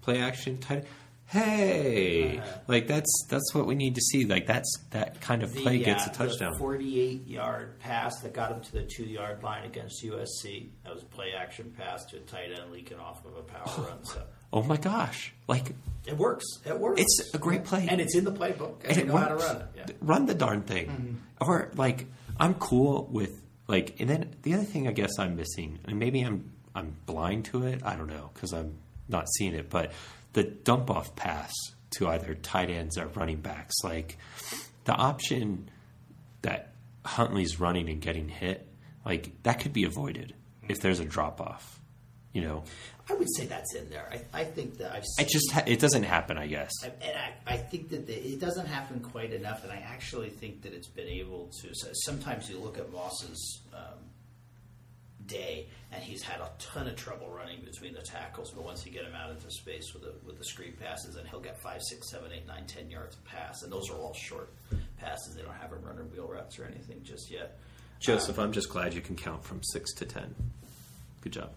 play 0.00 0.18
action 0.20 0.58
tight. 0.58 0.84
Hey, 1.26 2.42
like 2.68 2.86
that's 2.86 3.10
that's 3.30 3.54
what 3.54 3.66
we 3.66 3.74
need 3.74 3.94
to 3.94 4.00
see. 4.02 4.26
Like 4.26 4.46
that's 4.46 4.70
that 4.90 5.20
kind 5.22 5.42
of 5.42 5.54
play 5.54 5.78
The, 5.78 5.84
gets 5.84 6.06
uh, 6.06 6.10
a 6.10 6.14
touchdown. 6.14 6.58
48 6.58 7.26
yard 7.26 7.78
pass 7.80 8.20
that 8.20 8.34
got 8.34 8.52
him 8.52 8.60
to 8.60 8.72
the 8.72 8.82
two 8.82 9.04
yard 9.04 9.42
line 9.42 9.64
against 9.64 10.04
USC. 10.04 10.68
That 10.84 10.92
was 10.92 11.02
a 11.02 11.06
play 11.06 11.32
action 11.36 11.72
pass 11.76 12.04
to 12.06 12.18
a 12.18 12.20
tight 12.20 12.50
end 12.58 12.70
leaking 12.70 12.98
off 12.98 13.24
of 13.24 13.34
a 13.36 13.42
power 13.42 13.86
run. 13.86 14.04
So 14.04 14.22
oh 14.52 14.62
my 14.62 14.76
gosh! 14.76 15.32
Like 15.48 15.74
it 16.06 16.18
works. 16.18 16.44
It 16.66 16.78
works. 16.78 17.00
It's 17.00 17.32
a 17.32 17.38
great 17.38 17.64
play. 17.64 17.86
and 17.88 17.98
it's 18.00 18.14
in 18.14 18.24
the 18.24 18.32
playbook. 18.32 18.82
And, 18.82 18.90
and 18.92 18.98
it 18.98 19.06
know 19.06 19.16
how 19.16 19.28
to 19.28 19.34
works. 19.36 19.46
run 19.46 19.56
it. 19.56 19.66
Yeah. 19.76 19.84
Run 20.02 20.26
the 20.26 20.34
darn 20.34 20.62
thing. 20.62 21.22
Or 21.40 21.70
like 21.76 22.06
I'm 22.38 22.54
cool 22.54 23.08
with 23.10 23.40
like, 23.68 24.00
and 24.00 24.10
then 24.10 24.34
the 24.42 24.52
other 24.52 24.64
thing 24.64 24.86
I 24.86 24.92
guess 24.92 25.12
I'm 25.18 25.36
missing, 25.36 25.78
and 25.86 25.98
maybe 25.98 26.20
I'm 26.20 26.52
I'm 26.74 26.96
blind 27.06 27.46
to 27.46 27.64
it. 27.66 27.82
I 27.84 27.96
don't 27.96 28.08
know 28.08 28.30
because 28.34 28.52
I'm 28.52 28.74
not 29.08 29.26
seeing 29.36 29.54
it, 29.54 29.68
but 29.70 29.92
the 30.32 30.42
dump 30.44 30.90
off 30.90 31.14
pass 31.16 31.52
to 31.98 32.08
either 32.08 32.34
tight 32.34 32.70
ends 32.70 32.96
or 32.96 33.06
running 33.08 33.36
backs, 33.40 33.74
like 33.84 34.16
the 34.84 34.94
option 34.94 35.68
that 36.42 36.72
Huntley's 37.04 37.60
running 37.60 37.88
and 37.90 38.00
getting 38.00 38.28
hit, 38.28 38.66
like 39.04 39.30
that 39.42 39.60
could 39.60 39.72
be 39.72 39.84
avoided 39.84 40.34
if 40.68 40.80
there's 40.80 41.00
a 41.00 41.04
drop 41.04 41.40
off. 41.40 41.78
You 42.32 42.40
know, 42.40 42.64
I 43.10 43.14
would 43.14 43.28
say 43.36 43.44
that's 43.44 43.74
in 43.74 43.90
there. 43.90 44.08
I, 44.10 44.40
I 44.40 44.44
think 44.44 44.78
that 44.78 44.90
I've 44.92 45.04
seen 45.04 45.26
it 45.26 45.30
just 45.30 45.52
ha- 45.52 45.64
it 45.66 45.78
doesn't 45.80 46.04
happen. 46.04 46.38
I 46.38 46.46
guess. 46.46 46.72
I- 46.82 46.86
and 47.04 47.14
I, 47.46 47.54
I 47.54 47.56
think 47.58 47.90
that 47.90 48.06
the, 48.06 48.14
it 48.14 48.40
doesn't 48.40 48.64
happen 48.66 49.00
quite 49.00 49.34
enough, 49.34 49.64
and 49.64 49.70
I 49.72 49.84
actually 49.86 50.30
think 50.30 50.62
that 50.62 50.72
it's 50.72 50.88
been 50.88 51.08
able 51.08 51.50
to. 51.60 51.68
So 51.74 51.88
sometimes 51.92 52.48
you 52.48 52.58
look 52.58 52.78
at 52.78 52.90
Moss's 52.90 53.60
um, 53.74 53.98
day, 55.26 55.68
and 55.92 56.02
he's 56.02 56.22
had 56.22 56.40
a 56.40 56.50
ton 56.58 56.86
of 56.88 56.96
trouble 56.96 57.28
running 57.30 57.60
between 57.64 57.92
the 57.94 58.00
tackles, 58.02 58.50
but 58.50 58.64
once 58.64 58.84
you 58.86 58.92
get 58.92 59.04
him 59.04 59.14
out 59.14 59.30
into 59.30 59.50
space 59.50 59.92
with 59.94 60.02
the 60.02 60.12
with 60.26 60.38
the 60.38 60.44
screen 60.44 60.74
passes, 60.80 61.16
and 61.16 61.28
he'll 61.28 61.40
get 61.40 61.60
five, 61.62 61.80
six, 61.82 62.10
seven, 62.10 62.30
eight, 62.32 62.46
nine, 62.46 62.66
ten 62.66 62.90
yards 62.90 63.16
of 63.16 63.24
pass, 63.24 63.62
and 63.62 63.72
those 63.72 63.88
are 63.90 63.96
all 63.96 64.14
short 64.14 64.50
passes. 64.98 65.34
They 65.36 65.42
don't 65.42 65.54
have 65.54 65.72
him 65.72 65.82
running 65.82 66.10
wheel 66.12 66.28
routes 66.28 66.58
or 66.58 66.64
anything 66.64 67.02
just 67.02 67.30
yet. 67.30 67.58
Joseph, 68.00 68.38
I'm 68.38 68.52
just 68.52 68.68
glad 68.68 68.94
you 68.94 69.00
can 69.00 69.14
count 69.16 69.44
from 69.44 69.62
six 69.62 69.92
to 69.94 70.04
ten. 70.06 70.34
Good 71.20 71.32
job. 71.32 71.50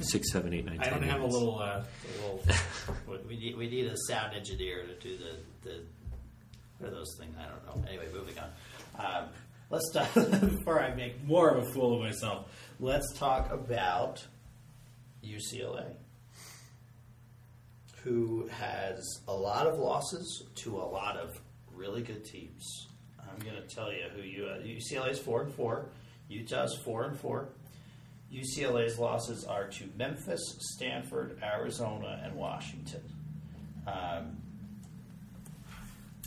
Six, 0.00 0.32
seven, 0.32 0.52
eight, 0.54 0.64
nine, 0.64 0.78
I 0.80 0.84
ten. 0.84 1.00
don't 1.00 1.08
have 1.08 1.20
a 1.20 1.26
little. 1.26 1.58
Uh, 1.58 1.82
a 1.84 2.20
little 3.06 3.26
we 3.28 3.36
need 3.36 3.56
we 3.56 3.68
need 3.68 3.86
a 3.86 3.96
sound 4.08 4.34
engineer 4.34 4.84
to 4.86 4.94
do 4.94 5.16
the 5.18 5.68
the 5.68 5.80
what 6.78 6.88
are 6.90 6.94
those 6.94 7.14
things? 7.18 7.34
I 7.38 7.44
don't 7.48 7.64
know. 7.82 7.88
Anyway, 7.88 8.06
moving 8.12 8.34
on. 8.38 8.50
Um, 8.98 9.28
let's 9.72 9.90
talk 9.90 10.14
before 10.14 10.80
I 10.80 10.94
make 10.94 11.24
more 11.24 11.48
of 11.48 11.66
a 11.66 11.72
fool 11.72 11.94
of 11.94 12.00
myself. 12.00 12.46
Let's 12.78 13.10
talk 13.14 13.50
about 13.50 14.24
UCLA, 15.24 15.94
who 18.02 18.48
has 18.48 19.02
a 19.26 19.32
lot 19.32 19.66
of 19.66 19.78
losses 19.78 20.44
to 20.56 20.76
a 20.76 20.84
lot 20.84 21.16
of 21.16 21.40
really 21.74 22.02
good 22.02 22.22
teams. 22.24 22.86
I'm 23.18 23.38
going 23.38 23.56
to 23.56 23.74
tell 23.74 23.90
you 23.90 24.04
who 24.14 24.20
you 24.20 24.42
UCLA 24.42 25.12
is 25.12 25.18
four 25.18 25.42
and 25.42 25.54
four, 25.54 25.88
Utah's 26.28 26.78
four 26.84 27.04
and 27.04 27.18
four. 27.18 27.48
UCLA's 28.30 28.98
losses 28.98 29.44
are 29.44 29.68
to 29.68 29.84
Memphis, 29.96 30.56
Stanford, 30.74 31.38
Arizona, 31.42 32.20
and 32.22 32.34
Washington. 32.34 33.02
Um, 33.86 34.41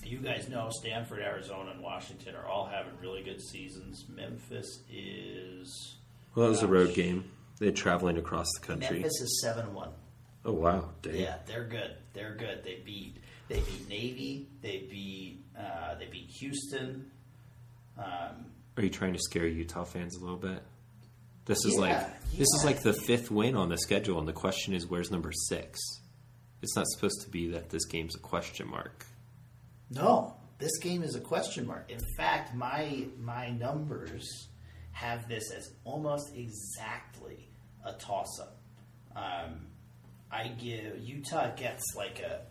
you 0.05 0.19
guys 0.19 0.47
know 0.49 0.69
Stanford, 0.71 1.19
Arizona, 1.19 1.71
and 1.71 1.81
Washington 1.81 2.35
are 2.35 2.45
all 2.45 2.65
having 2.65 2.93
really 3.01 3.23
good 3.23 3.41
seasons. 3.41 4.05
Memphis 4.09 4.83
is 4.91 5.95
Well, 6.33 6.45
that 6.45 6.51
was 6.51 6.63
a 6.63 6.67
road 6.67 6.93
game. 6.93 7.31
They're 7.59 7.71
traveling 7.71 8.17
across 8.17 8.47
the 8.59 8.67
country. 8.67 8.99
Memphis 8.99 9.21
is 9.21 9.41
seven 9.41 9.73
one. 9.73 9.89
Oh 10.43 10.53
wow, 10.53 10.89
dang. 11.01 11.15
Yeah, 11.15 11.37
they're 11.45 11.65
good. 11.65 11.95
They're 12.13 12.35
good. 12.35 12.63
They 12.63 12.81
beat 12.85 13.17
they 13.47 13.59
beat 13.59 13.89
Navy. 13.89 14.47
They 14.61 14.85
beat 14.89 15.43
uh, 15.57 15.95
they 15.95 16.07
beat 16.07 16.29
Houston. 16.39 17.11
Um, 17.97 18.45
Are 18.77 18.83
you 18.83 18.89
trying 18.89 19.13
to 19.13 19.19
scare 19.19 19.47
Utah 19.47 19.85
fans 19.85 20.15
a 20.17 20.19
little 20.19 20.37
bit? 20.37 20.61
This 21.45 21.63
is 21.63 21.73
Yeah, 21.75 21.79
like 21.79 22.31
this 22.31 22.47
is 22.55 22.63
like 22.65 22.81
the 22.81 22.93
fifth 22.93 23.31
win 23.31 23.55
on 23.55 23.69
the 23.69 23.77
schedule, 23.77 24.19
and 24.19 24.27
the 24.27 24.33
question 24.33 24.73
is, 24.73 24.87
where's 24.87 25.11
number 25.11 25.31
six? 25.31 25.79
It's 26.61 26.75
not 26.75 26.87
supposed 26.87 27.21
to 27.21 27.29
be 27.29 27.51
that 27.51 27.69
this 27.69 27.85
game's 27.85 28.15
a 28.15 28.19
question 28.19 28.67
mark. 28.67 29.05
No, 29.89 30.35
this 30.57 30.77
game 30.79 31.03
is 31.03 31.15
a 31.15 31.19
question 31.19 31.67
mark. 31.67 31.89
In 31.91 31.99
fact, 32.17 32.55
my 32.55 33.07
my 33.19 33.49
numbers 33.51 34.47
have 34.91 35.27
this 35.27 35.51
as 35.51 35.69
almost 35.83 36.35
exactly 36.35 37.49
a 37.83 37.93
toss 37.93 38.39
up. 38.39 38.57
Um, 39.15 39.67
I 40.31 40.47
give 40.47 40.99
Utah 40.99 41.51
gets 41.55 41.83
like 41.95 42.19
a 42.19 42.41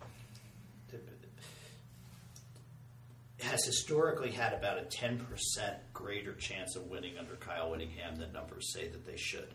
has 3.44 3.64
historically 3.64 4.30
had 4.30 4.52
about 4.52 4.78
a 4.78 4.84
ten 4.84 5.18
percent 5.18 5.76
greater 5.92 6.32
chance 6.34 6.76
of 6.76 6.86
winning 6.86 7.18
under 7.18 7.36
Kyle 7.36 7.70
Whittingham 7.70 8.16
than 8.16 8.32
numbers 8.32 8.72
say 8.72 8.88
that 8.88 9.06
they 9.06 9.16
should. 9.16 9.48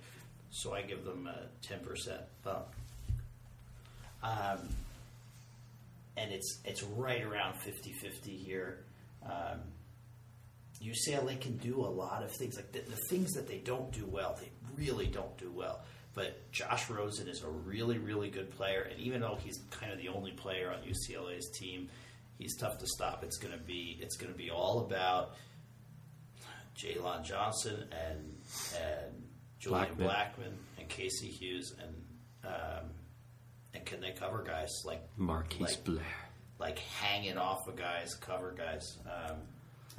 So 0.51 0.73
I 0.73 0.81
give 0.81 1.03
them 1.03 1.27
a 1.27 1.47
ten 1.61 1.79
percent 1.79 2.21
bump. 2.43 2.67
Um, 4.21 4.69
and 6.19 6.31
it's 6.31 6.59
it's 6.65 6.83
right 6.83 7.23
around 7.23 7.55
50-50 7.55 8.37
here. 8.37 8.85
Um, 9.25 9.59
UCLA 10.83 11.39
can 11.39 11.57
do 11.57 11.81
a 11.81 11.87
lot 11.87 12.23
of 12.23 12.31
things. 12.31 12.55
Like 12.55 12.71
the, 12.71 12.79
the 12.79 13.01
things 13.09 13.33
that 13.33 13.47
they 13.47 13.57
don't 13.57 13.91
do 13.91 14.05
well, 14.05 14.37
they 14.39 14.49
really 14.77 15.07
don't 15.07 15.37
do 15.37 15.51
well. 15.51 15.81
But 16.13 16.51
Josh 16.51 16.89
Rosen 16.89 17.27
is 17.27 17.43
a 17.43 17.47
really, 17.47 17.97
really 17.97 18.29
good 18.29 18.49
player, 18.51 18.87
and 18.89 18.99
even 18.99 19.21
though 19.21 19.37
he's 19.43 19.59
kind 19.71 19.91
of 19.91 19.99
the 19.99 20.09
only 20.09 20.31
player 20.31 20.71
on 20.71 20.79
UCLA's 20.81 21.49
team, 21.57 21.89
he's 22.37 22.57
tough 22.57 22.77
to 22.79 22.87
stop. 22.87 23.23
It's 23.23 23.37
going 23.37 23.53
to 23.53 23.63
be 23.63 23.99
it's 24.01 24.17
going 24.17 24.31
to 24.31 24.37
be 24.37 24.49
all 24.49 24.79
about 24.79 25.35
Jalen 26.77 27.23
Johnson 27.23 27.85
and 27.91 28.35
and 28.75 29.23
Julian 29.59 29.95
Blackman. 29.95 30.07
Blackman, 30.07 30.57
and 30.79 30.89
Casey 30.89 31.27
Hughes 31.27 31.75
and 31.81 31.95
um, 32.45 32.89
and 33.73 33.85
can 33.85 34.01
they 34.01 34.11
cover 34.11 34.43
guys 34.43 34.69
like 34.85 35.01
Marquise 35.17 35.61
like, 35.61 35.83
Blair. 35.83 36.05
like 36.59 36.79
hanging 36.79 37.37
off 37.37 37.67
of 37.67 37.75
guys, 37.75 38.15
cover 38.15 38.53
guys. 38.57 38.97
Um, 39.05 39.37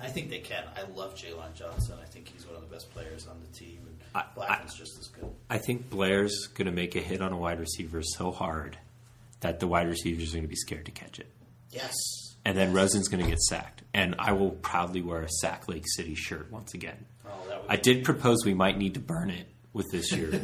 I 0.03 0.09
think 0.09 0.31
they 0.31 0.39
can. 0.39 0.65
I 0.77 0.91
love 0.95 1.15
Jalen 1.15 1.55
Johnson. 1.55 1.97
I 2.03 2.07
think 2.07 2.29
he's 2.29 2.47
one 2.47 2.57
of 2.57 2.63
the 2.63 2.75
best 2.75 2.91
players 2.93 3.27
on 3.27 3.37
the 3.41 3.59
team, 3.59 3.81
and 3.87 3.99
I- 4.15 4.25
Blackman's 4.35 4.75
just 4.75 4.99
as 4.99 5.09
good. 5.09 5.31
I 5.51 5.59
think 5.59 5.91
Blair's 5.91 6.47
going 6.55 6.67
to 6.67 6.73
make 6.73 6.97
a 6.97 7.01
hit 7.01 7.21
on 7.21 7.33
a 7.33 7.37
wide 7.37 7.61
receiver 7.61 8.01
so 8.03 8.31
hard 8.31 8.79
that 9.41 9.61
the 9.61 9.67
wide 9.67 9.89
receivers 9.89 10.31
are 10.31 10.37
going 10.39 10.45
to 10.45 10.49
be 10.49 10.57
scared 10.57 10.87
to 10.87 10.91
catch 10.93 11.19
it. 11.19 11.29
Yes. 11.71 11.95
And 12.45 12.57
then 12.57 12.73
Rosen's 12.73 13.09
going 13.09 13.23
to 13.23 13.29
get 13.29 13.39
sacked. 13.41 13.83
And 13.93 14.15
I 14.19 14.33
will 14.33 14.51
proudly 14.53 15.03
wear 15.03 15.21
a 15.23 15.29
Sack 15.29 15.69
Lake 15.69 15.85
City 15.87 16.15
shirt 16.15 16.51
once 16.51 16.73
again. 16.75 17.05
Oh, 17.27 17.31
that 17.49 17.63
would 17.63 17.71
I 17.71 17.77
did 17.77 18.05
propose 18.05 18.45
we 18.47 18.55
might 18.55 18.79
need 18.79 18.95
to 18.95 19.01
burn 19.01 19.29
it 19.31 19.47
with 19.75 19.87
this 19.93 20.11
year 20.13 20.41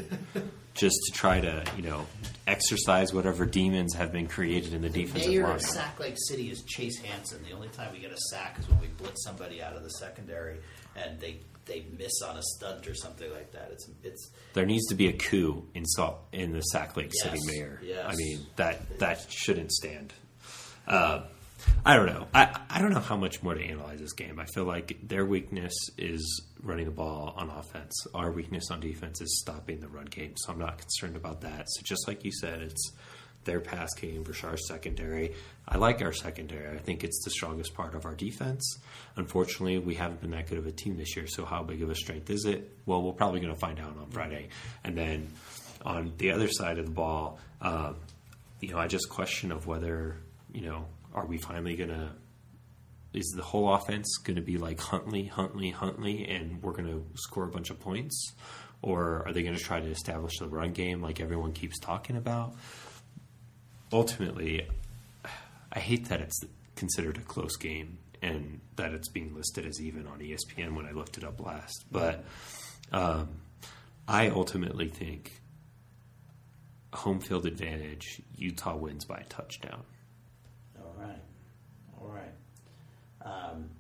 just 0.77 0.97
to 1.07 1.13
try 1.13 1.41
to, 1.41 1.65
you 1.77 1.83
know, 1.83 2.07
exercise 2.47 3.13
whatever 3.13 3.45
demons 3.47 3.95
have 3.95 4.13
been 4.13 4.27
created 4.27 4.73
in 4.73 4.83
the 4.83 4.89
defensive 4.89 5.31
Mayor 5.31 5.45
line. 5.45 5.57
of 5.57 5.63
Sack 5.63 5.99
Lake 5.99 6.17
City 6.29 6.51
is 6.51 6.63
Chase 6.63 6.99
Hansen. 7.01 7.43
The 7.49 7.55
only 7.55 7.69
time 7.69 7.93
we 7.93 7.99
get 7.99 8.13
a 8.13 8.17
sack 8.31 8.57
is 8.59 8.69
when 8.69 8.79
we 8.81 8.87
blitz 8.89 9.25
somebody 9.25 9.63
out 9.63 9.75
of 9.75 9.83
the 9.83 9.91
secondary 9.91 10.59
and 10.95 11.19
they 11.21 11.41
they 11.65 11.85
miss 11.99 12.23
on 12.23 12.37
a 12.37 12.43
stunt 12.43 12.87
or 12.87 12.95
something 12.95 13.29
like 13.33 13.51
that. 13.53 13.71
It's 13.73 13.89
it's 14.05 14.31
There 14.55 14.67
needs 14.67 14.87
to 14.87 14.95
be 14.95 15.09
a 15.09 15.13
coup 15.13 15.67
in 15.75 15.85
Salt 15.85 16.19
in 16.33 16.53
the 16.53 16.61
Sack 16.63 16.97
Lake 16.97 17.11
City 17.23 17.41
mayor. 17.47 17.81
yes. 17.83 18.05
I 18.07 18.15
mean 18.15 18.47
that 18.57 18.99
that 19.01 19.27
shouldn't 19.31 19.73
stand. 19.73 20.13
Uh, 20.87 21.23
I 21.85 21.97
don't 21.97 22.07
know. 22.07 22.27
I 22.35 22.61
I 22.69 22.81
don't 22.81 22.93
know 22.93 23.01
how 23.01 23.17
much 23.17 23.43
more 23.43 23.55
to 23.55 23.63
analyze 23.63 24.01
this 24.01 24.13
game. 24.13 24.39
I 24.39 24.45
feel 24.47 24.65
like 24.65 24.97
their 25.03 25.25
weakness 25.25 25.73
is 25.97 26.43
running 26.63 26.87
the 26.87 26.91
ball 26.91 27.35
on 27.37 27.51
offense. 27.51 27.95
Our 28.15 28.31
weakness 28.31 28.71
on 28.71 28.81
defense 28.81 29.21
is 29.21 29.41
stopping 29.41 29.81
the 29.81 29.89
run 29.89 30.07
game. 30.07 30.35
So 30.37 30.53
I'm 30.53 30.59
not 30.59 30.79
concerned 30.79 31.17
about 31.17 31.43
that. 31.43 31.67
So 31.69 31.83
just 31.83 32.09
like 32.09 32.25
you 32.25 32.33
said, 32.33 32.61
it's 32.61 32.93
their 33.45 33.61
pass 33.61 33.95
game 33.95 34.25
versus 34.25 34.45
our 34.45 34.57
secondary. 34.57 35.35
I 35.69 35.79
like 35.79 36.03
our 36.03 36.13
secondary. 36.13 36.77
I 36.77 36.81
think 36.81 37.05
it's 37.05 37.23
the 37.25 37.31
strongest 37.31 37.75
part 37.75 37.95
of 37.95 38.05
our 38.05 38.15
defense. 38.15 38.79
Unfortunately, 39.15 39.79
we 39.79 39.95
haven't 39.95 40.21
been 40.21 40.33
that 40.33 40.49
good 40.49 40.59
of 40.59 40.67
a 40.67 40.73
team 40.73 40.97
this 40.97 41.15
year. 41.17 41.29
So 41.29 41.45
how 41.45 41.63
big 41.63 41.83
of 41.83 41.91
a 41.91 41.95
strength 41.95 42.29
is 42.31 42.45
it? 42.45 42.69
Well, 42.87 43.03
we're 43.03 43.13
probably 43.13 43.41
going 43.41 43.55
to 43.55 43.59
find 43.59 43.79
out 43.79 43.97
on 43.97 44.11
Friday. 44.11 44.49
And 44.83 44.99
then 44.99 45.33
on 45.83 46.13
the 46.19 46.33
other 46.33 46.49
side 46.49 46.79
of 46.79 46.87
the 46.87 46.93
ball, 46.93 47.39
um, 47.61 47.97
you 48.61 48.71
know, 48.71 48.79
I 48.79 48.89
just 48.89 49.09
question 49.09 49.53
of 49.53 49.69
whether 49.69 50.17
you 50.57 50.63
know, 50.63 50.87
are 51.15 51.27
we 51.27 51.39
finally 51.39 51.77
going 51.77 51.91
to 51.91 52.11
is 53.17 53.33
the 53.35 53.43
whole 53.43 53.73
offense 53.73 54.19
going 54.19 54.37
to 54.37 54.43
be 54.43 54.59
like 54.59 54.79
Huntley, 54.79 55.25
Huntley, 55.25 55.71
Huntley, 55.71 56.29
and 56.29 56.63
we're 56.63 56.73
going 56.73 56.87
to 56.87 57.05
score 57.15 57.45
a 57.45 57.49
bunch 57.49 57.71
of 57.71 57.81
points? 57.81 58.35
Or 58.83 59.27
are 59.27 59.33
they 59.33 59.43
going 59.43 59.57
to 59.57 59.63
try 59.63 59.81
to 59.81 59.89
establish 59.89 60.39
the 60.39 60.47
run 60.47 60.73
game 60.73 61.01
like 61.01 61.19
everyone 61.19 61.53
keeps 61.53 61.79
talking 61.79 62.17
about? 62.17 62.55
Ultimately, 63.91 64.69
I 65.73 65.79
hate 65.79 66.11
that 66.11 66.21
it's 66.21 66.41
considered 66.75 67.17
a 67.17 67.23
close 67.23 67.57
game 67.57 67.99
and 68.21 68.61
that 68.77 68.93
it's 68.93 69.09
being 69.09 69.35
listed 69.35 69.67
as 69.67 69.81
even 69.81 70.07
on 70.07 70.19
ESPN 70.19 70.75
when 70.75 70.85
I 70.87 70.93
looked 70.93 71.17
it 71.17 71.25
up 71.25 71.41
last. 71.41 71.85
But 71.91 72.25
um, 72.93 73.29
I 74.07 74.29
ultimately 74.29 74.89
think 74.89 75.41
home 76.93 77.21
field 77.21 77.47
advantage, 77.47 78.21
Utah 78.37 78.77
wins 78.77 79.05
by 79.05 79.17
a 79.17 79.25
touchdown. 79.25 79.85
Right, 80.99 81.23
all 82.01 82.09
right. 82.09 82.33
Um, 83.23 83.71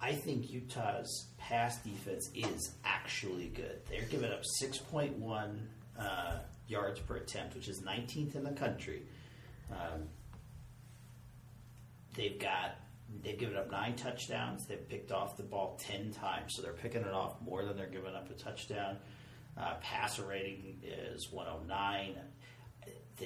I 0.00 0.12
think 0.12 0.50
Utah's 0.50 1.28
pass 1.38 1.78
defense 1.82 2.30
is 2.34 2.74
actually 2.84 3.48
good. 3.48 3.80
They're 3.88 4.02
giving 4.02 4.30
up 4.30 4.44
six 4.44 4.78
point 4.78 5.16
one 5.18 5.68
uh, 5.98 6.38
yards 6.68 7.00
per 7.00 7.16
attempt, 7.16 7.54
which 7.54 7.68
is 7.68 7.82
19th 7.82 8.34
in 8.34 8.44
the 8.44 8.52
country. 8.52 9.02
Um, 9.70 10.08
they've 12.16 12.38
got 12.38 12.76
they've 13.22 13.38
given 13.38 13.56
up 13.56 13.70
nine 13.70 13.96
touchdowns. 13.96 14.66
They've 14.66 14.88
picked 14.88 15.12
off 15.12 15.36
the 15.36 15.42
ball 15.42 15.78
ten 15.80 16.12
times, 16.12 16.54
so 16.54 16.62
they're 16.62 16.72
picking 16.72 17.02
it 17.02 17.12
off 17.12 17.40
more 17.40 17.64
than 17.64 17.76
they're 17.76 17.86
giving 17.86 18.14
up 18.14 18.30
a 18.30 18.34
touchdown. 18.34 18.96
Uh, 19.56 19.74
passer 19.80 20.24
rating 20.24 20.82
is 20.82 21.30
109. 21.30 22.16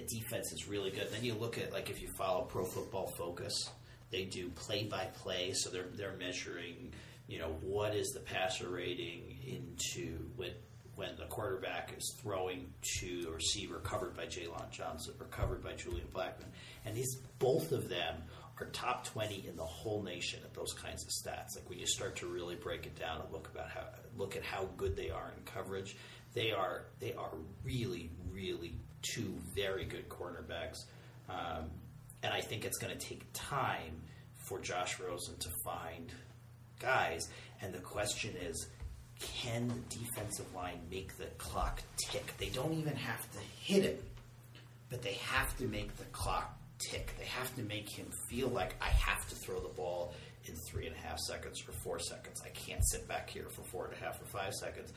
Defense 0.09 0.53
is 0.53 0.69
really 0.69 0.91
good. 0.91 1.11
Then 1.13 1.25
you 1.25 1.35
look 1.35 1.59
at 1.59 1.73
like 1.73 1.91
if 1.91 2.01
you 2.03 2.09
follow 2.09 2.43
Pro 2.43 2.65
Football 2.65 3.09
Focus, 3.09 3.71
they 4.11 4.25
do 4.25 4.49
play 4.51 4.85
by 4.85 5.05
play, 5.15 5.53
so 5.53 5.71
they're 5.71 5.89
they're 5.95 6.17
measuring 6.19 6.93
you 7.27 7.39
know 7.39 7.57
what 7.61 7.95
is 7.95 8.11
the 8.13 8.21
passer 8.21 8.69
rating 8.69 9.39
into 9.47 10.19
when 10.37 10.53
when 10.97 11.15
the 11.17 11.27
quarterback 11.27 11.95
is 11.97 12.17
throwing 12.21 12.73
to 12.99 13.23
the 13.23 13.31
receiver 13.31 13.79
covered 13.79 14.17
by 14.17 14.25
Jalen 14.25 14.71
Johnson 14.71 15.15
or 15.21 15.27
covered 15.27 15.63
by 15.63 15.75
Julian 15.75 16.09
Blackman, 16.13 16.51
and 16.85 16.97
these 16.97 17.17
both 17.39 17.71
of 17.71 17.89
them 17.89 18.17
are 18.61 18.67
top 18.67 19.05
twenty 19.05 19.47
in 19.47 19.57
the 19.57 19.65
whole 19.65 20.03
nation 20.03 20.41
at 20.43 20.55
those 20.55 20.73
kinds 20.73 21.05
of 21.05 21.11
stats. 21.11 21.55
Like 21.55 21.69
when 21.69 21.79
you 21.79 21.87
start 21.87 22.17
to 22.17 22.27
really 22.27 22.57
break 22.57 22.87
it 22.87 22.99
down 22.99 23.21
and 23.21 23.33
look 23.33 23.49
about 23.55 23.69
how 23.69 23.85
look 24.17 24.37
at 24.37 24.43
how 24.43 24.69
good 24.77 24.97
they 24.97 25.11
are 25.11 25.33
in 25.37 25.45
coverage, 25.45 25.97
they 26.35 26.51
are 26.51 26.87
they 26.99 27.13
are 27.13 27.35
really 27.63 28.11
really 28.33 28.75
two 29.03 29.35
very 29.55 29.85
good 29.85 30.09
cornerbacks, 30.09 30.85
um, 31.29 31.71
and 32.23 32.33
I 32.33 32.41
think 32.41 32.65
it's 32.65 32.79
going 32.79 32.97
to 32.97 32.99
take 32.99 33.23
time 33.33 34.03
for 34.47 34.59
Josh 34.59 34.99
Rosen 34.99 35.37
to 35.39 35.49
find 35.65 36.13
guys. 36.81 37.29
And 37.61 37.73
the 37.73 37.81
question 37.81 38.35
is, 38.41 38.69
can 39.21 39.69
the 39.69 39.97
defensive 39.99 40.53
line 40.55 40.81
make 40.91 41.17
the 41.17 41.27
clock 41.39 41.83
tick? 41.97 42.35
They 42.39 42.49
don't 42.49 42.73
even 42.73 42.95
have 42.97 43.31
to 43.33 43.39
hit 43.61 43.85
him, 43.85 43.99
but 44.91 45.03
they 45.03 45.15
have 45.15 45.57
to 45.59 45.65
make 45.65 45.97
the 45.97 46.05
clock 46.07 46.57
tick. 46.79 47.13
They 47.19 47.25
have 47.25 47.55
to 47.57 47.63
make 47.63 47.89
him 47.91 48.07
feel 48.29 48.49
like 48.49 48.75
I 48.81 48.89
have 48.89 49.29
to 49.29 49.35
throw 49.35 49.61
the 49.61 49.69
ball 49.69 50.15
in 50.45 50.55
three 50.55 50.87
and 50.87 50.95
a 50.95 50.99
half 50.99 51.19
seconds 51.19 51.63
or 51.67 51.73
four 51.73 51.99
seconds. 51.99 52.41
I 52.45 52.51
can't 52.51 52.87
sit 52.89 53.07
back 53.09 53.29
here 53.29 53.49
for 53.51 53.63
four 53.63 53.87
and 53.87 53.95
a 53.95 54.05
half 54.05 54.21
or 54.21 54.27
five 54.27 54.55
seconds. 54.55 54.93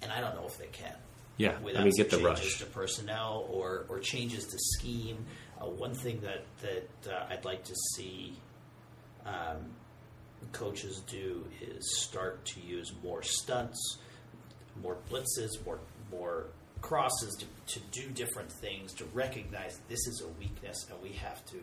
And 0.00 0.12
I 0.12 0.20
don't 0.20 0.36
know 0.36 0.46
if 0.46 0.58
they 0.58 0.66
can. 0.66 0.94
Yeah, 1.38 1.52
I 1.58 1.62
without 1.62 1.84
mean, 1.84 1.92
get 1.96 2.10
the 2.10 2.16
changes 2.18 2.44
rush. 2.44 2.58
to 2.58 2.66
personnel 2.66 3.46
or, 3.50 3.86
or 3.88 4.00
changes 4.00 4.44
to 4.46 4.58
scheme. 4.58 5.24
Uh, 5.60 5.66
one 5.66 5.94
thing 5.94 6.20
that 6.20 6.44
that 6.62 7.12
uh, 7.12 7.26
I'd 7.30 7.44
like 7.44 7.64
to 7.64 7.74
see 7.94 8.34
um, 9.24 9.70
coaches 10.52 11.00
do 11.08 11.44
is 11.60 11.98
start 12.00 12.44
to 12.46 12.60
use 12.60 12.92
more 13.02 13.22
stunts, 13.22 13.98
more 14.82 14.96
blitzes, 15.10 15.64
more 15.64 15.78
more 16.10 16.46
crosses 16.80 17.34
to, 17.36 17.46
to 17.74 17.80
do 17.90 18.08
different 18.10 18.50
things 18.50 18.92
to 18.94 19.04
recognize 19.06 19.80
this 19.88 20.06
is 20.06 20.22
a 20.24 20.28
weakness 20.38 20.86
and 20.88 21.02
we 21.02 21.10
have 21.10 21.44
to 21.46 21.56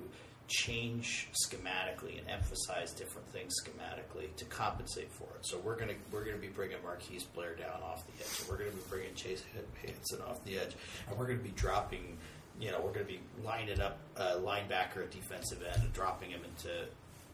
change 0.48 1.30
schematically 1.34 2.20
and 2.20 2.30
emphasize 2.30 2.92
different 2.92 3.28
things 3.30 3.54
schematically 3.64 4.34
to 4.38 4.46
compensate 4.46 5.12
for 5.12 5.24
it. 5.36 5.46
So 5.46 5.58
we're 5.60 5.76
gonna 5.76 5.94
we're 6.12 6.24
gonna 6.24 6.38
be 6.38 6.48
bringing 6.48 6.78
Marquise 6.84 7.24
Blair 7.24 7.56
down 7.56 7.82
off 7.84 8.06
the 8.06 8.14
edge. 8.24 8.40
And 8.40 8.50
we're 8.50 8.58
gonna 8.58 8.72
be 8.72 8.84
bringing 8.90 9.14
Chase 9.16 9.44
Hansen 9.84 10.22
off 10.22 10.44
the 10.46 10.58
edge, 10.58 10.76
and 11.10 11.18
we're 11.18 11.28
gonna 11.28 11.40
be 11.40 11.54
dropping. 11.56 12.18
You 12.60 12.72
know, 12.72 12.80
we're 12.80 12.94
going 12.94 13.06
to 13.06 13.12
be 13.12 13.20
lining 13.44 13.82
up 13.82 13.98
a 14.16 14.38
linebacker 14.38 15.04
at 15.04 15.12
defensive 15.12 15.62
end 15.62 15.84
and 15.84 15.92
dropping 15.92 16.30
him 16.30 16.40
into 16.46 16.88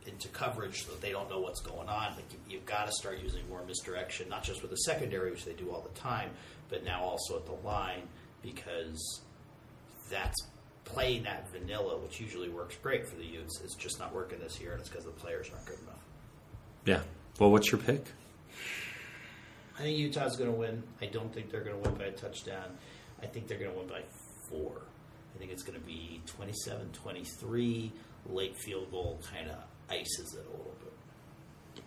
into 0.08 0.28
coverage 0.30 0.84
so 0.84 0.94
that 0.94 1.02
they 1.02 1.12
don't 1.12 1.30
know 1.30 1.40
what's 1.40 1.62
going 1.62 1.88
on. 1.88 2.16
Like 2.16 2.26
you, 2.32 2.40
you've 2.50 2.66
got 2.66 2.88
to 2.88 2.92
start 2.92 3.20
using 3.22 3.48
more 3.48 3.64
misdirection, 3.68 4.30
not 4.30 4.44
just 4.44 4.64
with 4.64 4.72
the 4.72 4.78
secondary, 4.78 5.30
which 5.30 5.46
they 5.46 5.54
do 5.54 5.70
all 5.72 5.82
the 5.82 6.00
time, 6.00 6.32
but 6.70 6.84
now 6.84 7.04
also 7.04 7.38
at 7.38 7.46
the 7.46 7.68
line 7.68 8.08
because 8.42 9.22
that's 10.10 10.36
playing 10.86 11.24
that 11.24 11.50
vanilla, 11.52 11.98
which 11.98 12.20
usually 12.20 12.50
works 12.50 12.76
great 12.82 13.08
for 13.08 13.16
the 13.16 13.26
Utes. 13.26 13.62
It's 13.64 13.76
just 13.76 14.00
not 14.00 14.14
working 14.14 14.40
this 14.40 14.60
year, 14.60 14.72
and 14.74 14.80
it's 14.82 14.90
because 14.90 15.06
the 15.06 15.12
players 15.12 15.50
aren't 15.54 15.66
good 15.66 15.80
enough. 15.80 16.04
Yeah. 16.86 17.02
Well, 17.40 17.52
what's 17.52 17.72
your 17.72 17.80
pick? 17.80 18.06
I 19.78 19.84
think 19.84 19.98
Utah's 19.98 20.36
going 20.38 20.52
to 20.52 20.56
win. 20.58 20.84
I 21.02 21.06
don't 21.08 21.34
think 21.34 21.50
they're 21.50 21.64
going 21.64 21.82
to 21.82 21.90
win 21.90 21.98
by 21.98 22.06
a 22.06 22.12
touchdown. 22.12 22.78
I 23.22 23.26
think 23.26 23.48
they're 23.48 23.58
going 23.58 23.72
to 23.72 23.78
win 23.78 23.88
by 23.88 24.02
four. 24.50 24.82
I 25.34 25.40
think 25.40 25.52
it's 25.52 25.64
going 25.64 25.80
to 25.80 25.86
be 25.86 26.22
27 26.28 26.90
23. 26.92 27.92
Late 28.30 28.56
field 28.58 28.92
goal 28.92 29.20
kind 29.34 29.50
of 29.50 29.58
ices 29.90 30.36
it 30.36 30.46
a 30.46 30.52
little 30.52 30.76
bit. 30.80 31.84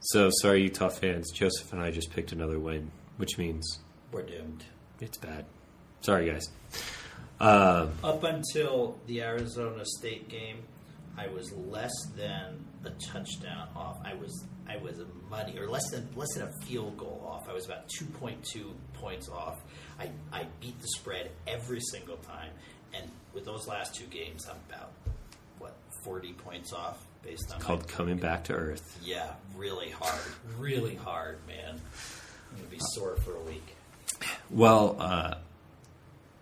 So, 0.00 0.30
sorry, 0.40 0.62
Utah 0.62 0.88
fans. 0.88 1.32
Joseph 1.32 1.72
and 1.72 1.82
I 1.82 1.90
just 1.90 2.10
picked 2.10 2.30
another 2.32 2.58
win, 2.60 2.90
which 3.16 3.38
means 3.38 3.80
We're 4.12 4.22
doomed. 4.22 4.64
it's 5.00 5.18
bad. 5.18 5.44
Sorry, 6.02 6.30
guys. 6.30 6.48
Uh, 7.40 7.86
Up 8.02 8.24
until 8.24 8.98
the 9.06 9.22
Arizona 9.22 9.84
State 9.84 10.28
game, 10.28 10.58
I 11.16 11.28
was 11.28 11.52
less 11.52 11.92
than 12.16 12.64
a 12.84 12.90
touchdown 13.12 13.68
off. 13.76 13.98
I 14.04 14.14
was 14.14 14.44
I 14.68 14.76
was 14.76 14.98
a 15.00 15.06
money 15.30 15.58
or 15.58 15.68
less 15.68 15.88
than 15.90 16.08
less 16.16 16.28
than 16.34 16.44
a 16.48 16.52
field 16.66 16.96
goal 16.98 17.22
off. 17.26 17.48
I 17.48 17.52
was 17.54 17.64
about 17.66 17.88
two 17.88 18.04
point 18.06 18.44
two 18.44 18.72
points 18.94 19.28
off. 19.28 19.60
I, 20.00 20.10
I 20.32 20.46
beat 20.60 20.80
the 20.80 20.88
spread 20.96 21.30
every 21.46 21.80
single 21.80 22.16
time, 22.18 22.50
and 22.94 23.10
with 23.34 23.44
those 23.44 23.66
last 23.66 23.94
two 23.94 24.06
games, 24.06 24.46
I'm 24.48 24.56
about 24.68 24.92
what 25.58 25.74
forty 26.04 26.32
points 26.32 26.72
off 26.72 27.04
based 27.22 27.52
on 27.52 27.60
called 27.60 27.88
coming 27.88 28.16
back 28.18 28.44
to 28.44 28.52
earth. 28.54 28.98
Yeah, 29.02 29.32
really 29.56 29.90
hard, 29.90 30.32
really 30.58 30.94
hard, 30.96 31.38
man. 31.46 31.80
I'm 32.50 32.56
gonna 32.56 32.68
be 32.68 32.78
sore 32.94 33.16
for 33.16 33.34
a 33.36 33.40
week. 33.42 33.74
Well, 34.50 34.96
uh, 35.00 35.34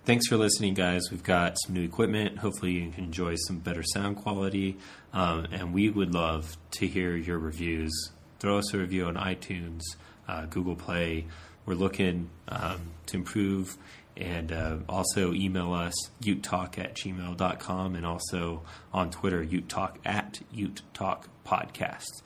thanks 0.06 0.28
for 0.28 0.36
listening, 0.36 0.72
guys. 0.72 1.10
We've 1.10 1.22
got 1.22 1.56
some 1.66 1.74
new 1.74 1.82
equipment. 1.82 2.38
Hopefully, 2.38 2.72
you 2.72 2.90
can 2.90 3.04
enjoy 3.04 3.34
some 3.46 3.58
better 3.58 3.82
sound 3.82 4.16
quality. 4.16 4.78
Um, 5.12 5.48
and 5.52 5.74
we 5.74 5.90
would 5.90 6.14
love 6.14 6.56
to 6.72 6.86
hear 6.86 7.16
your 7.16 7.38
reviews. 7.38 7.92
Throw 8.38 8.58
us 8.58 8.72
a 8.72 8.78
review 8.78 9.06
on 9.06 9.16
iTunes, 9.16 9.82
uh, 10.28 10.46
Google 10.46 10.76
Play. 10.76 11.26
We're 11.66 11.74
looking 11.74 12.30
um, 12.48 12.80
to 13.06 13.16
improve. 13.16 13.76
And 14.16 14.50
uh, 14.50 14.78
also 14.88 15.34
email 15.34 15.74
us, 15.74 15.92
utetalk 16.22 16.78
at 16.78 16.94
gmail.com, 16.94 17.94
and 17.96 18.06
also 18.06 18.62
on 18.90 19.10
Twitter, 19.10 19.44
utetalk 19.44 19.96
at 20.06 20.40
utetalk 20.54 21.24
podcast. 21.44 22.22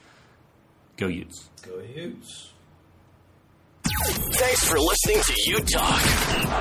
Go 0.97 1.09
Utes. 1.09 1.51
Go 1.63 1.81
Utes. 1.81 2.53
Thanks 3.85 4.65
for 4.69 4.79
listening 4.79 5.21
to 5.23 5.51
Ute 5.51 5.69
Talk. 5.69 6.03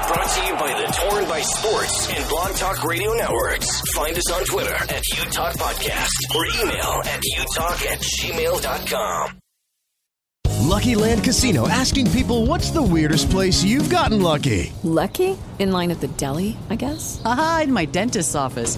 Brought 0.08 0.30
to 0.30 0.46
you 0.48 0.54
by 0.56 0.82
the 0.82 0.88
Torn 1.10 1.26
by 1.30 1.42
Sports 1.42 2.10
and 2.14 2.28
Blog 2.30 2.56
Talk 2.56 2.84
Radio 2.84 3.14
Networks. 3.14 3.82
Find 3.92 4.16
us 4.16 4.32
on 4.32 4.44
Twitter 4.46 4.74
at 4.74 5.04
Ute 5.10 5.32
Talk 5.32 5.56
Podcast 5.56 6.10
or 6.36 6.46
email 6.46 7.02
at 7.06 7.22
utetalk 7.38 7.86
at 7.88 8.00
gmail.com. 8.00 9.40
Lucky 10.62 10.96
Land 10.96 11.24
Casino 11.24 11.68
asking 11.68 12.12
people 12.12 12.46
what's 12.46 12.72
the 12.72 12.82
weirdest 12.82 13.30
place 13.30 13.64
you've 13.64 13.90
gotten 13.90 14.22
lucky? 14.22 14.72
Lucky? 14.84 15.38
In 15.60 15.72
line 15.72 15.92
at 15.92 16.00
the 16.00 16.08
deli, 16.10 16.58
I 16.70 16.76
guess? 16.76 17.22
Aha, 17.26 17.62
in 17.64 17.74
my 17.74 17.86
dentist's 17.86 18.36
office. 18.36 18.78